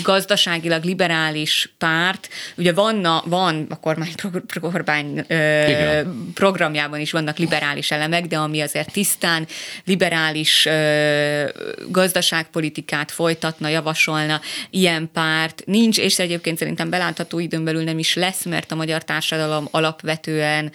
[0.03, 4.13] gazdaságilag liberális párt, ugye vanna, van a kormány,
[4.61, 6.01] kormány ö,
[6.33, 9.47] programjában is vannak liberális elemek, de ami azért tisztán
[9.85, 11.43] liberális ö,
[11.89, 18.45] gazdaságpolitikát folytatna, javasolna, ilyen párt nincs, és egyébként szerintem belátható időn belül nem is lesz,
[18.45, 20.71] mert a magyar társadalom alapvetően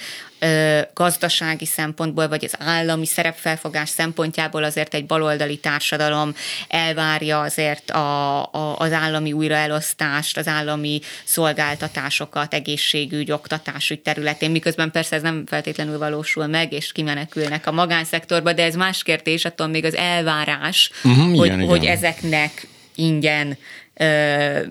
[0.94, 6.34] gazdasági szempontból, vagy az állami szerepfelfogás szempontjából azért egy baloldali társadalom
[6.68, 15.16] elvárja azért a, a, az állami újraelosztást, az állami szolgáltatásokat, egészségügy, oktatásügy területén, miközben persze
[15.16, 19.84] ez nem feltétlenül valósul meg, és kimenekülnek a magánszektorba, de ez más kérdés, attól még
[19.84, 21.96] az elvárás, uh-huh, hogy, igen, hogy igen.
[21.96, 23.58] ezeknek ingyen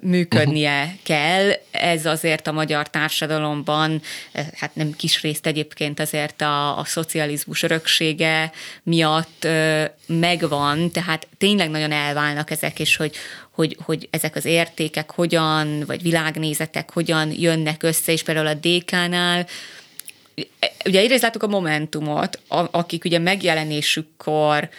[0.01, 0.99] működnie uh-huh.
[1.03, 1.51] kell.
[1.71, 4.01] Ez azért a magyar társadalomban,
[4.55, 8.51] hát nem kis részt egyébként azért a, a szocializmus öröksége
[8.83, 9.47] miatt
[10.05, 13.15] megvan, tehát tényleg nagyon elválnak ezek, és hogy,
[13.51, 19.47] hogy, hogy ezek az értékek hogyan, vagy világnézetek hogyan jönnek össze, és például a DK-nál
[20.85, 22.39] ugye egyrészt láttuk a Momentumot,
[22.71, 24.69] akik ugye megjelenésükkor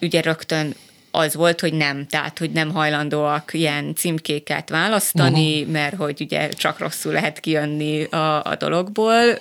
[0.00, 0.74] ugye rögtön
[1.16, 5.72] az volt, hogy nem, tehát hogy nem hajlandóak ilyen címkéket választani, uh-huh.
[5.72, 9.38] mert hogy ugye csak rosszul lehet kijönni a, a dologból,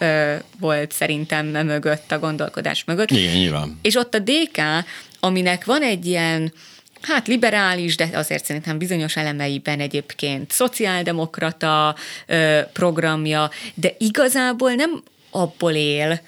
[0.60, 3.12] volt szerintem mögött a gondolkodás mögött.
[3.12, 3.80] Igen, nyilván.
[3.82, 4.62] És ott a DK,
[5.20, 6.54] aminek van egy ilyen
[7.02, 15.74] hát liberális, de azért szerintem bizonyos elemeiben egyébként szociáldemokrata ö, programja, de igazából nem abból
[15.74, 16.20] él,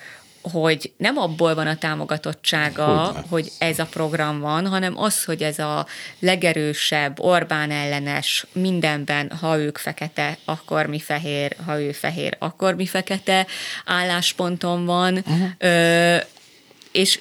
[0.48, 3.24] hogy nem abból van a támogatottsága, Hogyne.
[3.30, 5.86] hogy ez a program van, hanem az, hogy ez a
[6.20, 12.86] legerősebb, Orbán ellenes, mindenben, ha ők fekete, akkor mi fehér, ha ő fehér, akkor mi
[12.86, 13.46] fekete
[13.86, 15.50] állásponton van, uh-huh.
[15.58, 16.18] ö,
[16.92, 17.20] és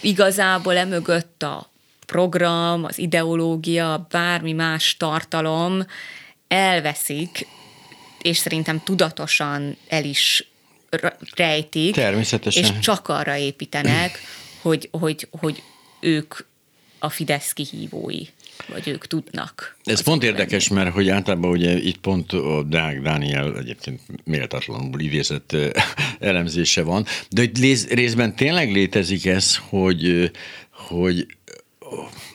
[0.00, 1.70] igazából emögött a
[2.06, 5.86] program, az ideológia, bármi más tartalom
[6.48, 7.46] elveszik,
[8.22, 10.51] és szerintem tudatosan el is
[11.34, 12.62] rejtik, Természetesen.
[12.62, 14.18] és csak arra építenek,
[14.62, 15.62] hogy, hogy, hogy
[16.00, 16.34] ők
[16.98, 18.26] a Fidesz kihívói
[18.66, 19.76] vagy ők tudnak.
[19.84, 20.82] Ez pont érdekes, lenni.
[20.82, 25.56] mert hogy általában ugye itt pont a Dák Dániel egyébként méltatlanul idézett
[26.20, 30.30] elemzése van, de hogy részben tényleg létezik ez, hogy,
[30.70, 31.26] hogy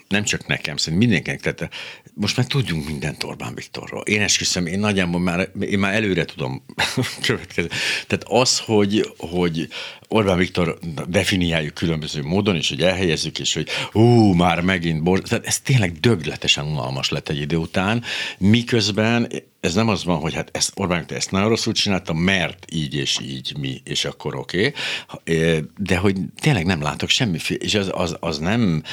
[0.07, 1.73] nem csak nekem, szerintem mindenkinek, tehát
[2.13, 4.01] most már tudjunk mindent Orbán Viktorról.
[4.01, 6.63] Én esküszöm, én nagyjából már, én már előre tudom
[7.27, 7.69] következni.
[8.07, 9.67] Tehát az, hogy, hogy
[10.07, 15.21] Orbán Viktor definiáljuk különböző módon, és hogy elhelyezzük, és hogy ú, már megint bor...
[15.21, 18.03] Tehát ez tényleg dögletesen unalmas lett egy idő után,
[18.37, 19.31] miközben
[19.67, 22.95] ez nem az van, hogy hát ezt Orbán Viktor ezt nagyon rosszul csinálta, mert így
[22.95, 24.73] és így mi, és akkor oké,
[25.13, 25.63] okay.
[25.77, 28.83] de hogy tényleg nem látok semmiféle, és az, az, az nem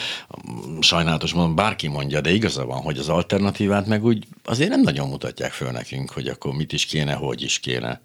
[0.81, 5.09] sajnálatos mondom, bárki mondja, de igaza van, hogy az alternatívát meg úgy azért nem nagyon
[5.09, 8.01] mutatják föl nekünk, hogy akkor mit is kéne, hogy is kéne.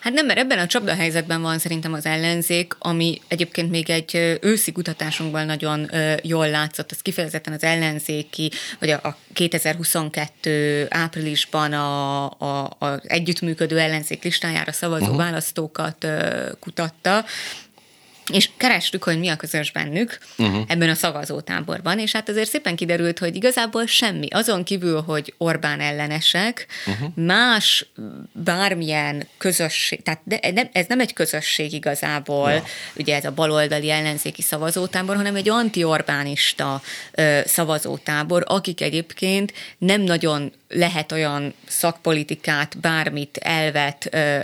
[0.00, 4.72] Hát nem, mert ebben a csapdahelyzetben van szerintem az ellenzék, ami egyébként még egy őszi
[4.72, 5.90] kutatásunkban nagyon
[6.22, 12.05] jól látszott, az kifejezetten az ellenzéki, vagy a 2022 áprilisban a,
[12.38, 15.18] a, a együttműködő ellenzék listájára szavazó uh-huh.
[15.18, 16.06] választókat
[16.60, 17.24] kutatta,
[18.32, 20.64] és kerestük, hogy mi a közös bennük uh-huh.
[20.66, 24.26] ebben a szavazótáborban, és hát azért szépen kiderült, hogy igazából semmi.
[24.30, 27.24] Azon kívül, hogy Orbán ellenesek, uh-huh.
[27.24, 27.86] más
[28.32, 32.64] bármilyen közösség, tehát de, ez nem egy közösség igazából, ja.
[32.96, 40.52] ugye ez a baloldali ellenzéki szavazótábor, hanem egy anti-Orbánista ö, szavazótábor, akik egyébként nem nagyon
[40.68, 44.40] lehet olyan szakpolitikát, bármit elvet ö,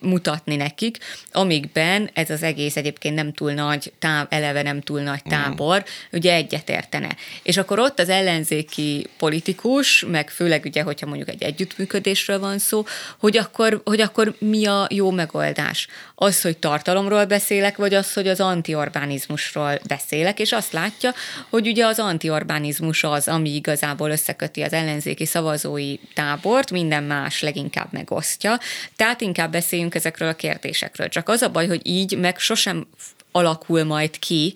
[0.00, 0.98] mutatni nekik,
[1.32, 5.34] amikben ez az egész egyébként nem túl nagy, táv, eleve nem túl nagy mhm.
[5.34, 6.16] tábor, mm.
[6.18, 7.16] ugye egyetértene.
[7.42, 12.84] És akkor ott az ellenzéki politikus, meg főleg ugye, hogyha mondjuk egy együttműködésről van szó,
[13.18, 15.88] hogy akkor, hogy akkor mi a jó megoldás?
[16.14, 21.14] Az, hogy tartalomról beszélek, vagy az, hogy az antiorbánizmusról beszélek, és azt látja,
[21.48, 27.88] hogy ugye az antiorbánizmus az, ami igazából összeköti az ellenzéki szavazói tábort, minden más leginkább
[27.92, 28.58] megosztja.
[28.96, 31.08] Tehát inkább beszéljünk ezekről a kérdésekről.
[31.08, 32.86] Csak az a baj, hogy így meg sosem
[33.32, 34.54] alakul majd ki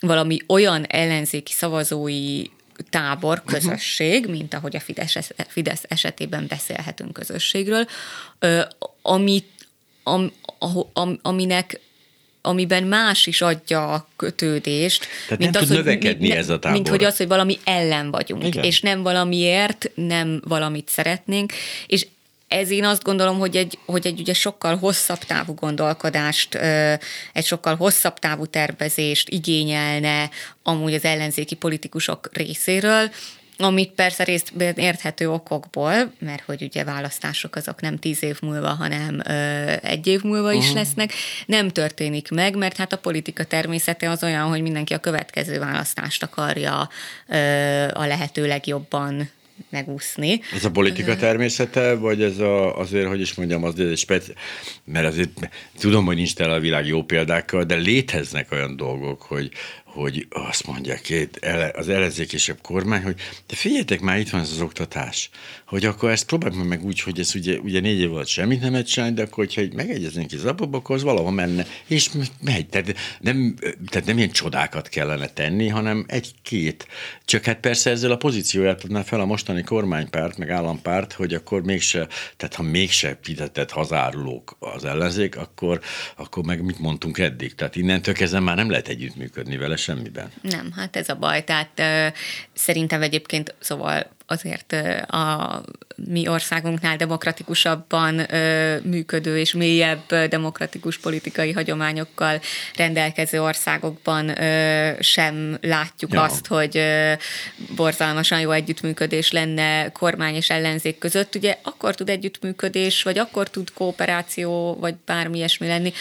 [0.00, 2.42] valami olyan ellenzéki szavazói
[2.90, 3.54] tábor, mhm.
[3.54, 7.86] közösség, mint ahogy a Fidesz, Fidesz esetében beszélhetünk közösségről,
[9.02, 9.48] amit,
[10.02, 10.32] am,
[10.92, 11.80] am, aminek
[12.42, 16.48] amiben más is adja a kötődést, Tehát mint nem az, tud hogy növekedni ne, ez
[16.48, 16.76] a tábor.
[16.76, 18.64] Mint hogy az, hogy valami ellen vagyunk, Igen.
[18.64, 21.52] és nem valamiért, nem valamit szeretnénk,
[21.86, 22.06] és
[22.50, 26.54] ez én azt gondolom, hogy egy, hogy egy ugye sokkal hosszabb távú gondolkodást,
[27.32, 30.30] egy sokkal hosszabb távú tervezést igényelne
[30.62, 33.10] amúgy az ellenzéki politikusok részéről,
[33.58, 39.22] amit persze részben érthető okokból, mert hogy ugye választások azok nem tíz év múlva, hanem
[39.28, 39.32] ö,
[39.82, 40.76] egy év múlva is uh-huh.
[40.76, 41.12] lesznek,
[41.46, 46.22] nem történik meg, mert hát a politika természete az olyan, hogy mindenki a következő választást
[46.22, 46.88] akarja
[47.28, 47.36] ö,
[47.92, 49.30] a lehető legjobban
[49.68, 50.40] megúszni.
[50.54, 54.32] Ez a politika természete, vagy ez a, azért, hogy is mondjam, az egy speci...
[54.84, 59.50] mert azért tudom, hogy nincs tele a világ jó példákkal, de léteznek olyan dolgok, hogy,
[59.92, 61.28] hogy azt mondják
[61.72, 63.16] az ellenzékesebb kormány, hogy
[63.46, 65.30] de figyeljetek már, itt van ez az oktatás,
[65.66, 68.84] hogy akkor ezt próbáljuk meg úgy, hogy ez ugye, ugye négy év alatt semmit nem
[68.84, 72.10] csinálni, de akkor, hogyha megegyeznénk az abba, akkor az valahol menne, és
[72.40, 72.66] megy.
[72.66, 73.54] Tehát nem,
[73.90, 76.86] tehát nem ilyen csodákat kellene tenni, hanem egy-két.
[77.24, 81.62] Csak hát persze ezzel a pozícióját adná fel a mostani kormánypárt, meg állampárt, hogy akkor
[81.62, 85.80] mégse, tehát ha mégse fizetett hazárulók az ellenzék, akkor,
[86.16, 87.54] akkor meg mit mondtunk eddig?
[87.54, 90.32] Tehát innentől kezdve már nem lehet együttműködni vele semmiben.
[90.42, 91.44] Nem, hát ez a baj.
[91.44, 91.82] Tehát
[92.52, 94.72] szerintem egyébként, szóval azért
[95.06, 95.62] a
[95.96, 98.26] mi országunknál demokratikusabban
[98.82, 102.40] működő és mélyebb demokratikus politikai hagyományokkal
[102.76, 104.34] rendelkező országokban
[105.00, 106.22] sem látjuk ja.
[106.22, 106.82] azt, hogy
[107.76, 111.34] borzalmasan jó együttműködés lenne kormány és ellenzék között.
[111.34, 115.92] Ugye akkor tud együttműködés, vagy akkor tud kooperáció, vagy bármi ilyesmi lenni,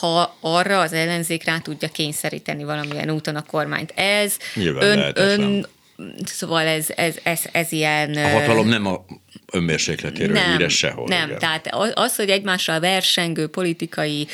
[0.00, 3.92] ha arra az ellenzék rá tudja kényszeríteni valamilyen úton a kormányt.
[3.96, 5.66] Ez ön, ön,
[6.24, 8.16] szóval ez, ez, ez, ez ilyen...
[8.16, 9.04] A hatalom nem a
[9.52, 11.08] önmérsékletéről nem, híres sehol.
[11.08, 11.38] Nem, igen.
[11.38, 14.26] tehát az, hogy egymással versengő politikai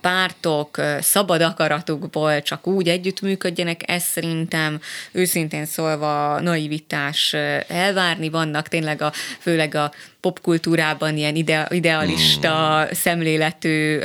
[0.00, 4.80] pártok szabad akaratukból csak úgy együttműködjenek, ez szerintem
[5.12, 7.32] őszintén szólva naivitás
[7.68, 8.28] elvárni.
[8.28, 12.92] Vannak tényleg a, főleg a popkultúrában ilyen ide, idealista mm.
[12.92, 14.04] szemléletű uh,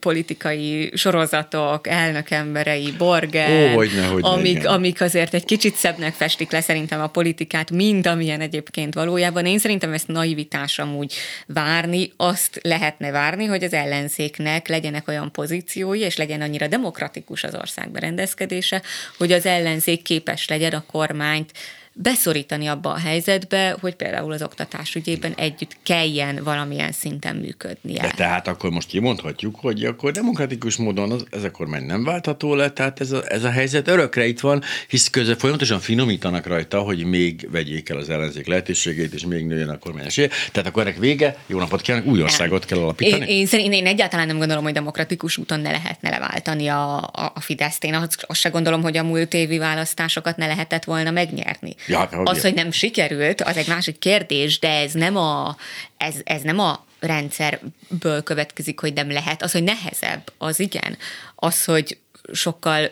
[0.00, 6.60] politikai sorozatok, elnökemberei, Borger, Ó, hogyne, hogyne, amik, amik azért egy kicsit szebbnek festik le
[6.60, 9.46] szerintem a politikát, mint amilyen egyébként valójában.
[9.46, 11.14] Én szerintem ezt naivitás amúgy
[11.46, 17.54] várni, azt lehetne várni, hogy az ellenzéknek legyenek olyan pozíciói, és legyen annyira demokratikus az
[17.54, 18.82] ország berendezkedése,
[19.18, 21.52] hogy az ellenzék képes legyen a kormányt
[21.94, 28.00] beszorítani abba a helyzetbe, hogy például az oktatás ügyében együtt kelljen valamilyen szinten működnie.
[28.02, 32.54] De tehát akkor most kimondhatjuk, hogy akkor demokratikus módon az, ez a kormány nem váltható
[32.54, 36.80] le, tehát ez a, ez a helyzet örökre itt van, hisz közben folyamatosan finomítanak rajta,
[36.80, 40.28] hogy még vegyék el az ellenzék lehetőségét, és még nőjön a kormány esélye.
[40.52, 43.32] Tehát akkor ennek vége, jó napot kívánok, új országot kell alapítani.
[43.32, 47.40] Én, én, én egyáltalán nem gondolom, hogy demokratikus úton ne lehetne leváltani a, a, a
[47.40, 47.84] Fideszt.
[47.84, 51.74] Én azt, azt se gondolom, hogy a múlt évi választásokat ne lehetett volna megnyerni.
[51.86, 55.56] Ja, hát, az, hogy nem sikerült, az egy másik kérdés, de ez nem a,
[55.96, 59.42] ez, ez nem a rendszerből következik, hogy nem lehet.
[59.42, 60.96] Az, hogy nehezebb, az igen.
[61.34, 61.98] Az, hogy
[62.32, 62.90] sokkal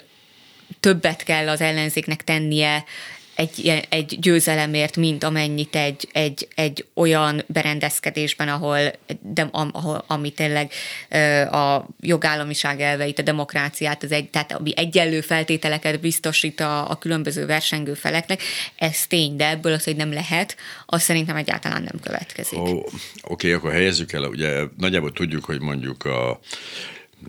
[0.81, 2.85] többet kell az ellenzéknek tennie
[3.43, 8.79] egy, egy győzelemért, mint amennyit egy, egy, egy olyan berendezkedésben, ahol,
[9.21, 10.73] de, ahol ami tényleg
[11.53, 17.47] a jogállamiság elveit, a demokráciát, az egy, tehát ami egyenlő feltételeket biztosít a, a különböző
[17.47, 18.43] versengő feleknek,
[18.77, 22.59] ez tény, de ebből az, hogy nem lehet, az szerintem egyáltalán nem következik.
[22.59, 22.85] Oh,
[23.23, 26.41] Oké, akkor helyezzük el, ugye nagyjából tudjuk, hogy mondjuk a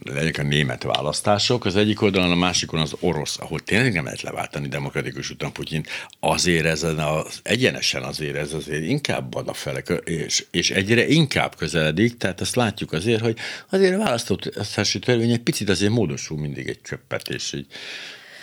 [0.03, 4.21] legyek a német választások, az egyik oldalon, a másikon az orosz, ahol tényleg nem lehet
[4.21, 5.87] leváltani demokratikus után Putyint,
[6.19, 11.55] azért ez az, egyenesen azért ez azért inkább ad a felek, és, és egyre inkább
[11.55, 13.37] közeledik, tehát azt látjuk azért, hogy
[13.69, 17.65] azért a választási törvény egy picit azért módosul mindig egy csöppet, és így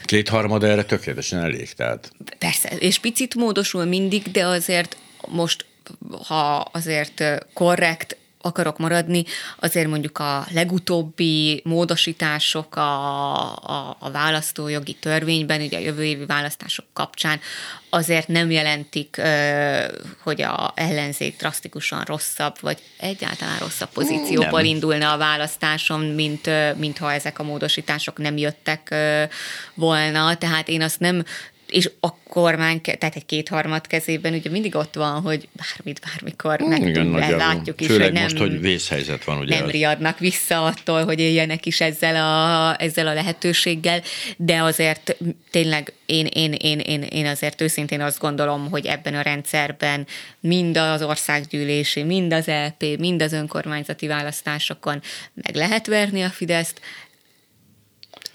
[0.05, 1.73] kétharmad erre tökéletesen elég.
[1.73, 2.13] Tehát.
[2.39, 4.97] Persze, és picit módosul mindig, de azért
[5.29, 5.65] most
[6.27, 7.23] ha azért
[7.53, 9.25] korrekt akarok maradni,
[9.59, 16.85] azért mondjuk a legutóbbi módosítások a, a, a választójogi törvényben, ugye a jövő évi választások
[16.93, 17.41] kapcsán
[17.91, 19.21] azért nem jelentik,
[20.23, 24.71] hogy a ellenzék drasztikusan rosszabb, vagy egyáltalán rosszabb pozícióból nem.
[24.71, 28.95] indulna a választáson, mint, mint ha ezek a módosítások nem jöttek
[29.75, 30.35] volna.
[30.37, 31.25] Tehát én azt nem
[31.71, 36.89] és a kormány, tehát egy kétharmad kezében ugye mindig ott van, hogy bármit, bármikor meg
[36.89, 39.39] Igen, látjuk is, Főleg hogy nem, most, hogy vészhelyzet van.
[39.39, 39.71] Ugye nem az...
[39.71, 44.03] riadnak vissza attól, hogy éljenek is ezzel a, ezzel a lehetőséggel,
[44.37, 45.17] de azért
[45.51, 50.07] tényleg én, én, én, én, én azért őszintén azt gondolom, hogy ebben a rendszerben
[50.41, 55.03] mind az országgyűlési, mind az LP, mind az önkormányzati választásokon
[55.35, 56.81] meg lehet verni a Fideszt,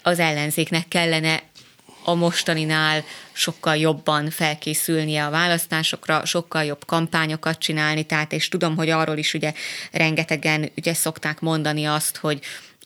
[0.02, 1.42] az ellenzéknek kellene
[2.08, 8.90] a mostaninál sokkal jobban felkészülnie a választásokra, sokkal jobb kampányokat csinálni, tehát és tudom, hogy
[8.90, 9.52] arról is ugye
[9.92, 12.40] rengetegen ugye szokták mondani azt, hogy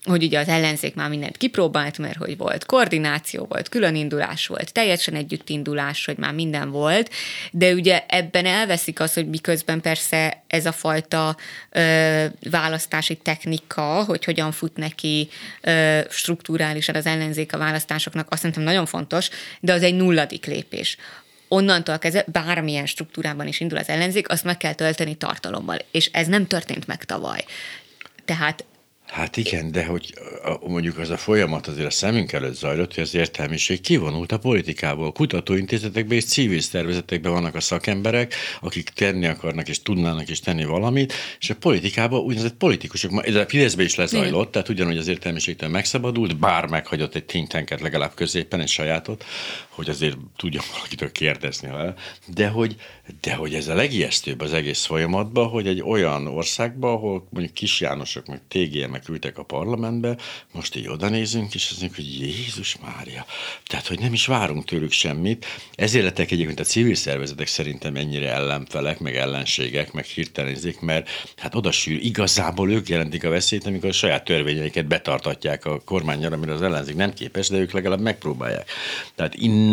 [0.05, 5.15] hogy ugye az ellenzék már mindent kipróbált, mert hogy volt koordináció, volt különindulás, volt teljesen
[5.15, 7.11] együttindulás, hogy már minden volt,
[7.51, 11.37] de ugye ebben elveszik az, hogy miközben persze ez a fajta
[11.71, 15.29] ö, választási technika, hogy hogyan fut neki
[15.61, 19.29] ö, strukturálisan az ellenzék a választásoknak, azt szerintem nagyon fontos,
[19.61, 20.97] de az egy nulladik lépés
[21.49, 26.27] onnantól kezdve bármilyen struktúrában is indul az ellenzék, azt meg kell tölteni tartalommal, és ez
[26.27, 27.45] nem történt meg tavaly.
[28.25, 28.65] Tehát
[29.11, 30.15] Hát igen, de hogy
[30.67, 35.13] mondjuk az a folyamat azért a szemünk előtt zajlott, hogy az értelmiség kivonult a politikából.
[35.13, 41.13] Kutatóintézetekben és civil szervezetekben vannak a szakemberek, akik tenni akarnak és tudnának is tenni valamit,
[41.41, 44.51] és a politikában úgynevezett politikusok, ez a Fideszben is lezajlott, igen.
[44.51, 49.25] tehát ugyanúgy az értelmiségtől megszabadult, bár meghagyott egy think legalább középen, egy sajátot,
[49.81, 51.69] hogy azért tudjon valakitől kérdezni
[52.27, 52.77] de hogy,
[53.21, 57.81] de hogy ez a legijesztőbb az egész folyamatban, hogy egy olyan országban, ahol mondjuk Kis
[57.81, 60.17] Jánosok, meg TGM ültek a parlamentbe,
[60.53, 63.27] most így oda nézünk, és azt hogy Jézus Mária.
[63.67, 65.47] Tehát, hogy nem is várunk tőlük semmit.
[65.75, 71.55] Ezért lettek egyébként a civil szervezetek szerintem ennyire ellenfelek, meg ellenségek, meg hirtelenézik, mert hát
[71.55, 76.53] oda sűr, igazából ők jelentik a veszélyt, amikor a saját törvényeiket betartatják a kormányra, amire
[76.53, 78.71] az ellenzék nem képes, de ők legalább megpróbálják.
[79.15, 79.70] Tehát innen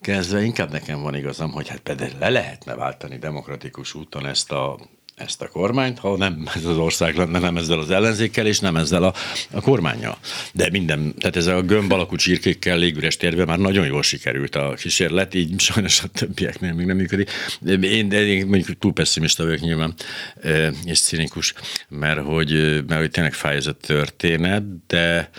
[0.00, 4.78] kezdve inkább nekem van igazam, hogy hát pedig le lehetne váltani demokratikus úton ezt a
[5.20, 8.76] ezt a kormányt, ha nem ez az ország lenne, nem ezzel az ellenzékkel, és nem
[8.76, 9.14] ezzel a,
[9.50, 10.18] a kormányjal.
[10.52, 14.74] De minden, tehát ez a gömb alakú csirkékkel légüres térve már nagyon jól sikerült a
[14.74, 17.30] kísérlet, így sajnos a többieknél még nem működik.
[17.80, 19.94] Én, de én mondjuk túl pessimista vagyok nyilván,
[20.84, 21.54] és cinikus,
[21.88, 22.52] mert hogy,
[22.86, 25.30] mert hogy tényleg fáj ez a történet, de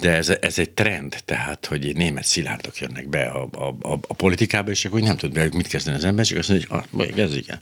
[0.00, 4.14] de ez, ez egy trend, tehát, hogy német szilárdok jönnek be a, a, a, a
[4.14, 7.36] politikába, és akkor nem tud mit kezdeni az ember, csak azt mondja, hogy ah, ez
[7.36, 7.60] igen.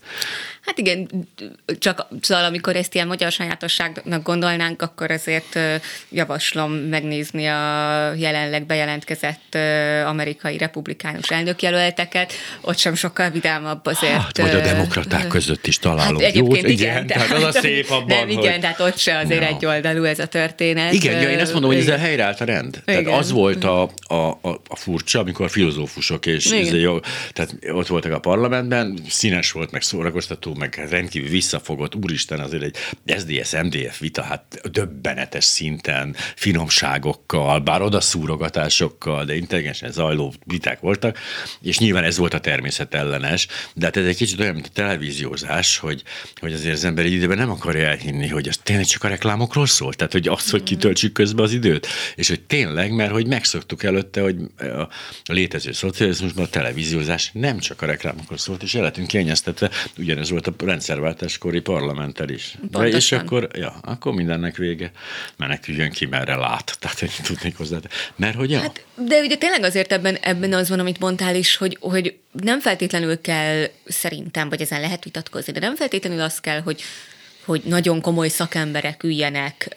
[0.67, 1.09] Hát igen,
[1.79, 5.59] csak szóval amikor ezt ilyen magyar sajátosságnak gondolnánk, akkor azért
[6.09, 9.59] javaslom megnézni a jelenleg bejelentkezett
[10.07, 14.13] amerikai republikánus elnökjelölteket, ott sem sokkal vidámabb azért.
[14.13, 16.21] Hát, vagy a demokraták között is találunk.
[16.21, 18.45] Hát egyébként Jó, igen, tehát, tehát az a szép abban, Nem, hogy...
[18.45, 19.69] igen, tehát ott se azért no.
[19.69, 20.93] oldalú ez a történet.
[20.93, 22.83] Igen, ja, én azt mondom, hogy ezzel helyreállt a rend.
[22.85, 23.13] Tehát igen.
[23.13, 26.99] az volt a, a, a, a furcsa, amikor filozófusok és jó,
[27.33, 32.77] tehát ott voltak a parlamentben, színes volt, meg szórakoztató, meg rendkívül visszafogott, úristen, azért egy
[33.19, 41.19] SZDSZ-MDF vita, hát döbbenetes szinten, finomságokkal, bár oda szúrogatásokkal, de intelligensen zajló viták voltak,
[41.63, 44.73] és nyilván ez volt a természet ellenes, de hát ez egy kicsit olyan, mint a
[44.75, 46.03] televíziózás, hogy,
[46.41, 49.67] hogy azért az ember egy időben nem akarja elhinni, hogy az tényleg csak a reklámokról
[49.67, 53.83] szól, tehát hogy az, hogy kitöltsük közben az időt, és hogy tényleg, mert hogy megszoktuk
[53.83, 54.37] előtte, hogy
[55.25, 60.47] a létező szocializmusban a televíziózás nem csak a reklámokról szólt, és életünk kényeztetve, ugyanez volt
[60.47, 62.55] a rendszerváltáskori parlamenter is.
[62.71, 64.91] De és akkor, ja, akkor mindennek vége.
[65.37, 66.77] Meneküljön ki, merre lát.
[66.81, 67.79] Tehát hogy tudnék hozzá.
[68.17, 68.61] Mert hogy ja.
[68.61, 72.61] Hát, de ugye tényleg azért ebben, ebben az van, amit mondtál is, hogy, hogy nem
[72.61, 76.83] feltétlenül kell szerintem, vagy ezen lehet vitatkozni, de nem feltétlenül az kell, hogy
[77.45, 79.73] hogy nagyon komoly szakemberek üljenek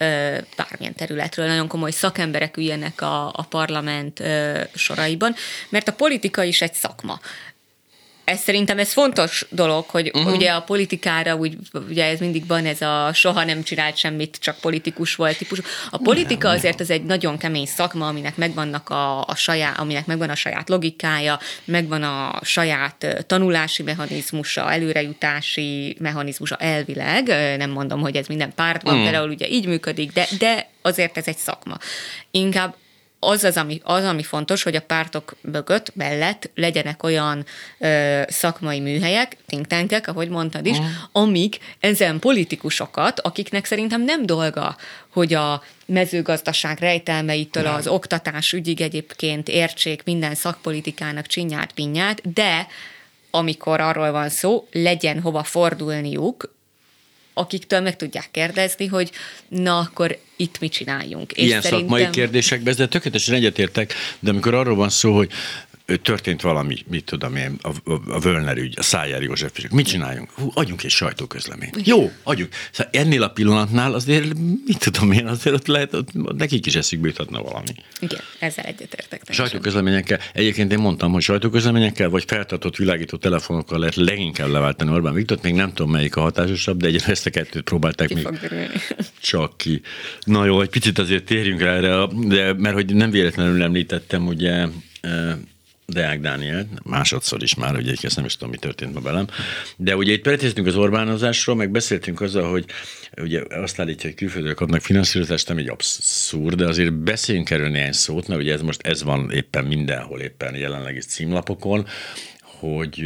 [0.56, 4.24] bármilyen területről, nagyon komoly szakemberek üljenek a, a parlament
[4.74, 5.36] soraiban,
[5.70, 7.20] mert a politika is egy szakma
[8.26, 10.34] ez szerintem ez fontos dolog, hogy uh-huh.
[10.34, 11.58] ugye a politikára, úgy,
[11.90, 15.60] ugye ez mindig van ez a soha nem csinált semmit, csak politikus volt típus.
[15.90, 20.30] A politika azért az egy nagyon kemény szakma, aminek megvannak a, a saját, aminek megvan
[20.30, 27.28] a saját logikája, megvan a saját tanulási mechanizmusa, előrejutási mechanizmusa elvileg.
[27.58, 29.10] Nem mondom, hogy ez minden pártban uh-huh.
[29.10, 31.78] például ugye így működik, de, de azért ez egy szakma.
[32.32, 32.76] Inkább
[33.26, 37.46] az az, ami, az, ami fontos, hogy a pártok mögött, mellett legyenek olyan
[37.80, 40.86] ö, szakmai műhelyek, think tankek, ahogy mondtad is, uh.
[41.12, 44.78] amik ezen politikusokat, akiknek szerintem nem dolga,
[45.10, 47.74] hogy a mezőgazdaság rejtelmeitől nem.
[47.74, 52.68] az oktatás ügyig egyébként értsék minden szakpolitikának csinyát, pinyát, de
[53.32, 56.55] amikor arról van szó, legyen hova fordulniuk,
[57.38, 59.12] akiktől meg tudják kérdezni, hogy
[59.48, 61.38] na akkor itt mit csináljunk.
[61.38, 62.12] Ilyen És szakmai szerintem...
[62.12, 65.32] kérdésekben ezzel tökéletesen egyetértek, de amikor arról van szó, hogy
[66.02, 69.72] történt valami, mit tudom én, a, a, a Völner ügy, a Szájár József ügy.
[69.72, 70.30] Mit csináljunk?
[70.32, 71.88] Hú, adjunk egy sajtóközleményt.
[71.88, 72.50] Jó, adjuk.
[72.72, 74.34] Szóval ennél a pillanatnál azért,
[74.66, 77.68] mit tudom én, azért ott lehet, ott nekik is eszükbe juthatna valami.
[78.00, 79.22] Igen, ezzel egyetértek.
[79.30, 85.44] Sajtóközleményekkel, egyébként én mondtam, hogy sajtóközleményekkel vagy feltartott világító telefonokkal lehet leginkább leváltani Orbán Viktort,
[85.44, 88.28] még nem tudom melyik a hatásosabb, de egyre ezt a kettőt próbálták ki még
[89.22, 89.82] csak ki.
[90.24, 94.68] Na jó, egy picit azért térjünk rá erre, de mert hogy nem véletlenül említettem, ugye
[95.88, 99.28] Deák Dániel, másodszor is már, ugye ezt nem is tudom, mi történt ma velem.
[99.78, 102.66] De ugye itt beszéltünk az Orbánozásról, meg beszéltünk azzal, hogy
[103.22, 107.92] ugye azt állítja, hogy külföldről kapnak finanszírozást, nem egy abszurd, de azért beszéljünk erről néhány
[107.92, 111.88] szót, mert ugye ez most ez van éppen mindenhol, éppen jelenleg is címlapokon,
[112.42, 113.04] hogy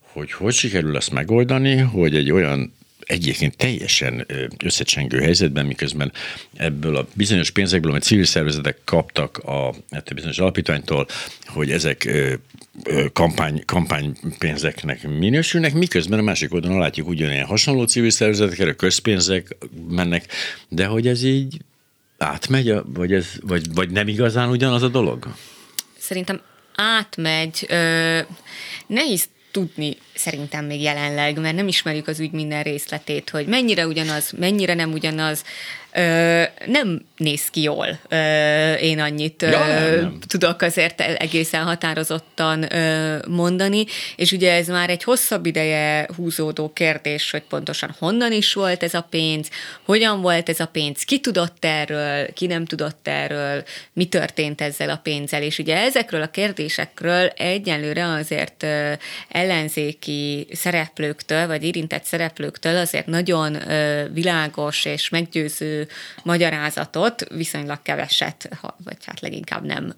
[0.00, 2.74] hogy hogy sikerül ezt megoldani, hogy egy olyan
[3.06, 4.26] egyébként teljesen
[4.64, 6.12] összecsengő helyzetben, miközben
[6.54, 11.06] ebből a bizonyos pénzekből, amit civil szervezetek kaptak a, a bizonyos alapítványtól,
[11.46, 12.08] hogy ezek
[13.12, 19.56] kampány, kampánypénzeknek minősülnek, miközben a másik oldalon látjuk ugyanilyen hasonló civil szervezetek, a közpénzek
[19.88, 20.26] mennek,
[20.68, 21.58] de hogy ez így
[22.18, 25.34] átmegy, vagy, ez, vagy, vagy nem igazán ugyanaz a dolog?
[25.98, 26.40] Szerintem
[26.74, 27.66] átmegy.
[27.68, 28.18] Ö,
[28.86, 34.30] nehéz tudni szerintem még jelenleg, mert nem ismerjük az ügy minden részletét, hogy mennyire ugyanaz,
[34.30, 35.44] mennyire nem ugyanaz.
[35.96, 37.98] Ö, nem néz ki jól.
[38.08, 40.18] Ö, én annyit ja, nem, nem.
[40.26, 43.84] tudok azért egészen határozottan ö, mondani,
[44.16, 48.94] és ugye ez már egy hosszabb ideje húzódó kérdés, hogy pontosan honnan is volt ez
[48.94, 49.48] a pénz,
[49.84, 54.90] hogyan volt ez a pénz, ki tudott erről, ki nem tudott erről, mi történt ezzel
[54.90, 58.92] a pénzzel, és ugye ezekről a kérdésekről egyenlőre azért ö,
[60.04, 63.58] ellenzéki szereplőktől, vagy érintett szereplőktől azért nagyon
[64.12, 65.88] világos és meggyőző
[66.22, 68.48] magyarázatot viszonylag keveset,
[68.84, 69.94] vagy hát leginkább nem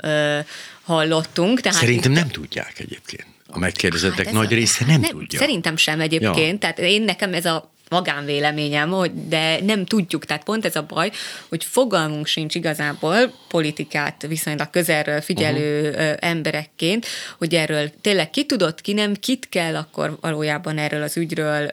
[0.83, 1.61] hallottunk.
[1.61, 3.27] Tehát Szerintem nem tudják egyébként.
[3.49, 5.39] A megkérdezettek hát nagy a, része nem, nem tudja.
[5.39, 6.53] Szerintem sem egyébként.
[6.53, 6.59] Ja.
[6.59, 11.11] Tehát én nekem ez a magánvéleményem, hogy de nem tudjuk, tehát pont ez a baj,
[11.49, 16.17] hogy fogalmunk sincs igazából politikát viszonylag közelről figyelő uh-huh.
[16.21, 17.07] emberekként,
[17.39, 21.71] hogy erről tényleg ki tudott, ki nem, kit kell akkor valójában erről az ügyről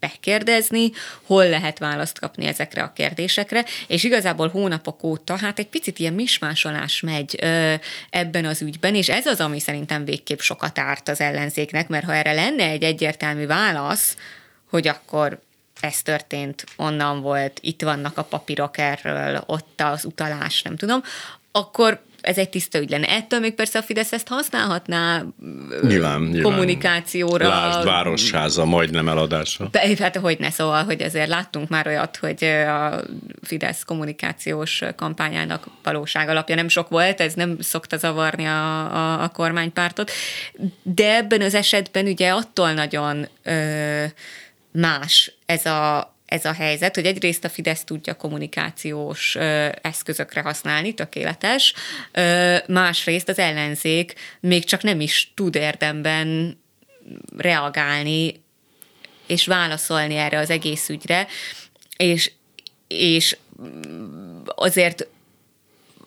[0.00, 0.90] megkérdezni,
[1.22, 6.12] hol lehet választ kapni ezekre a kérdésekre, és igazából hónapok óta hát egy picit ilyen
[6.12, 7.38] mismásolás megy
[8.10, 12.14] ebben az ügyben, és ez az, ami szerintem végképp sokat árt az ellenzéknek, mert ha
[12.14, 14.16] erre lenne egy egyértelmű válasz,
[14.74, 15.40] hogy akkor
[15.80, 21.02] ez történt, onnan volt, itt vannak a papírok erről, ott az utalás, nem tudom,
[21.52, 23.08] akkor ez egy tiszta ügy lenne.
[23.08, 25.24] Ettől még persze a Fidesz ezt használhatná
[25.82, 27.44] nyilván, kommunikációra.
[27.44, 27.68] Nyilván.
[27.68, 29.68] Lásd városháza, majdnem eladása.
[29.70, 33.00] De, hát hogy ne, szóval, hogy azért láttunk már olyat, hogy a
[33.42, 39.28] Fidesz kommunikációs kampányának valóság alapja nem sok volt, ez nem szokta zavarni a, a, a
[39.28, 40.10] kormánypártot,
[40.82, 44.04] de ebben az esetben ugye attól nagyon ö,
[44.78, 50.94] más ez a, ez a helyzet, hogy egyrészt a Fidesz tudja kommunikációs ö, eszközökre használni,
[50.94, 51.74] tökéletes,
[52.12, 56.58] ö, másrészt az ellenzék még csak nem is tud érdemben
[57.36, 58.42] reagálni
[59.26, 61.26] és válaszolni erre az egész ügyre,
[61.96, 62.32] és,
[62.88, 63.36] és
[64.44, 65.06] azért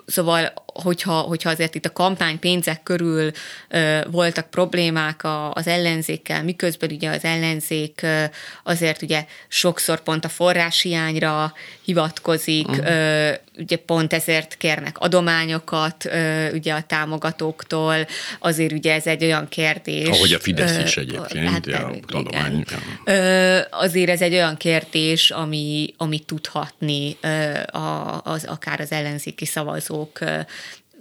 [0.07, 3.32] Szóval, hogyha, hogyha azért itt a kampánypénzek körül
[3.69, 8.23] ö, voltak problémák a, az ellenzékkel, miközben ugye az ellenzék ö,
[8.63, 11.53] azért ugye sokszor pont a forráshiányra
[11.84, 12.88] hivatkozik, uh-huh.
[12.88, 18.07] ö, ugye pont ezért kérnek adományokat ö, ugye a támogatóktól,
[18.39, 20.07] azért ugye ez egy olyan kérdés.
[20.07, 22.63] Ahogy a Fidesz is egyébként, hát, ja, adomány.
[23.05, 29.45] Ö, azért ez egy olyan kérdés, ami, ami tudhatni ö, a, az, akár az ellenzéki
[29.45, 30.19] szavazók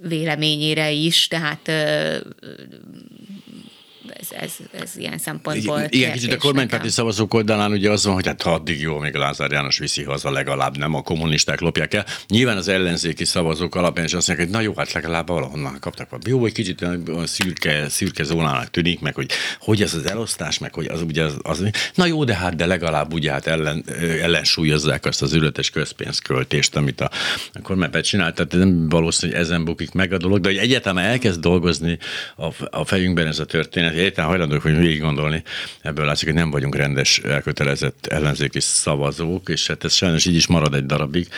[0.03, 1.71] véleményére is, tehát
[4.15, 8.15] ez, ez, ez ilyen szempontból Igen, igen kicsit a kormánypárti szavazók oldalán ugye az van,
[8.15, 11.95] hogy hát ha addig jó, még Lázár János viszi haza, legalább nem a kommunisták lopják
[11.95, 12.07] el.
[12.29, 16.11] Nyilván az ellenzéki szavazók alapján is azt mondják, hogy na jó, hát legalább valahonnan kaptak
[16.11, 16.31] valami.
[16.31, 16.87] Jó, egy kicsit
[17.25, 19.31] szürke, szürke zónának tűnik, meg hogy
[19.61, 22.67] hogy ez az elosztás, meg hogy az ugye az, az na jó, de hát de
[22.67, 23.85] legalább ugye hát ellen,
[24.21, 27.11] ellensúlyozzák azt az ületes közpénzköltést, amit a,
[27.53, 28.35] a kormánypárt csinált.
[28.35, 31.99] Tehát nem valószínű, hogy ezen bukik meg a dolog, de hogy egyáltalán elkezd dolgozni
[32.37, 35.43] a, a fejünkben ez a történet, egyáltalán hajlandók hogy végig gondolni,
[35.81, 40.47] ebből látszik, hogy nem vagyunk rendes, elkötelezett ellenzéki szavazók, és hát ez sajnos így is
[40.47, 41.29] marad egy darabig,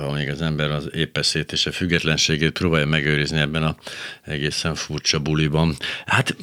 [0.00, 3.76] ha még az ember az épeszét és a függetlenségét próbálja megőrizni ebben a
[4.24, 5.76] egészen furcsa buliban.
[6.06, 6.36] Hát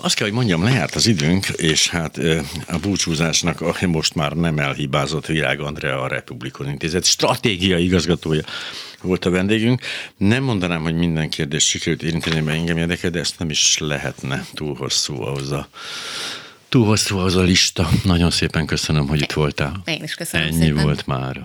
[0.00, 2.18] azt kell, hogy mondjam, lejárt az időnk, és hát
[2.66, 8.42] a búcsúzásnak most már nem elhibázott Virág Andrea a Republikon Intézet stratégiai igazgatója
[9.02, 9.80] volt a vendégünk.
[10.16, 14.44] Nem mondanám, hogy minden kérdés sikerült érinteni, mert engem érdekel, de ezt nem is lehetne
[14.54, 15.68] túl hosszú ahhoz a
[16.68, 17.88] túl hosszú az a lista.
[18.04, 19.82] Nagyon szépen köszönöm, hogy itt voltál.
[19.84, 20.82] Én is köszönöm Ennyi szépen.
[20.82, 21.40] volt már.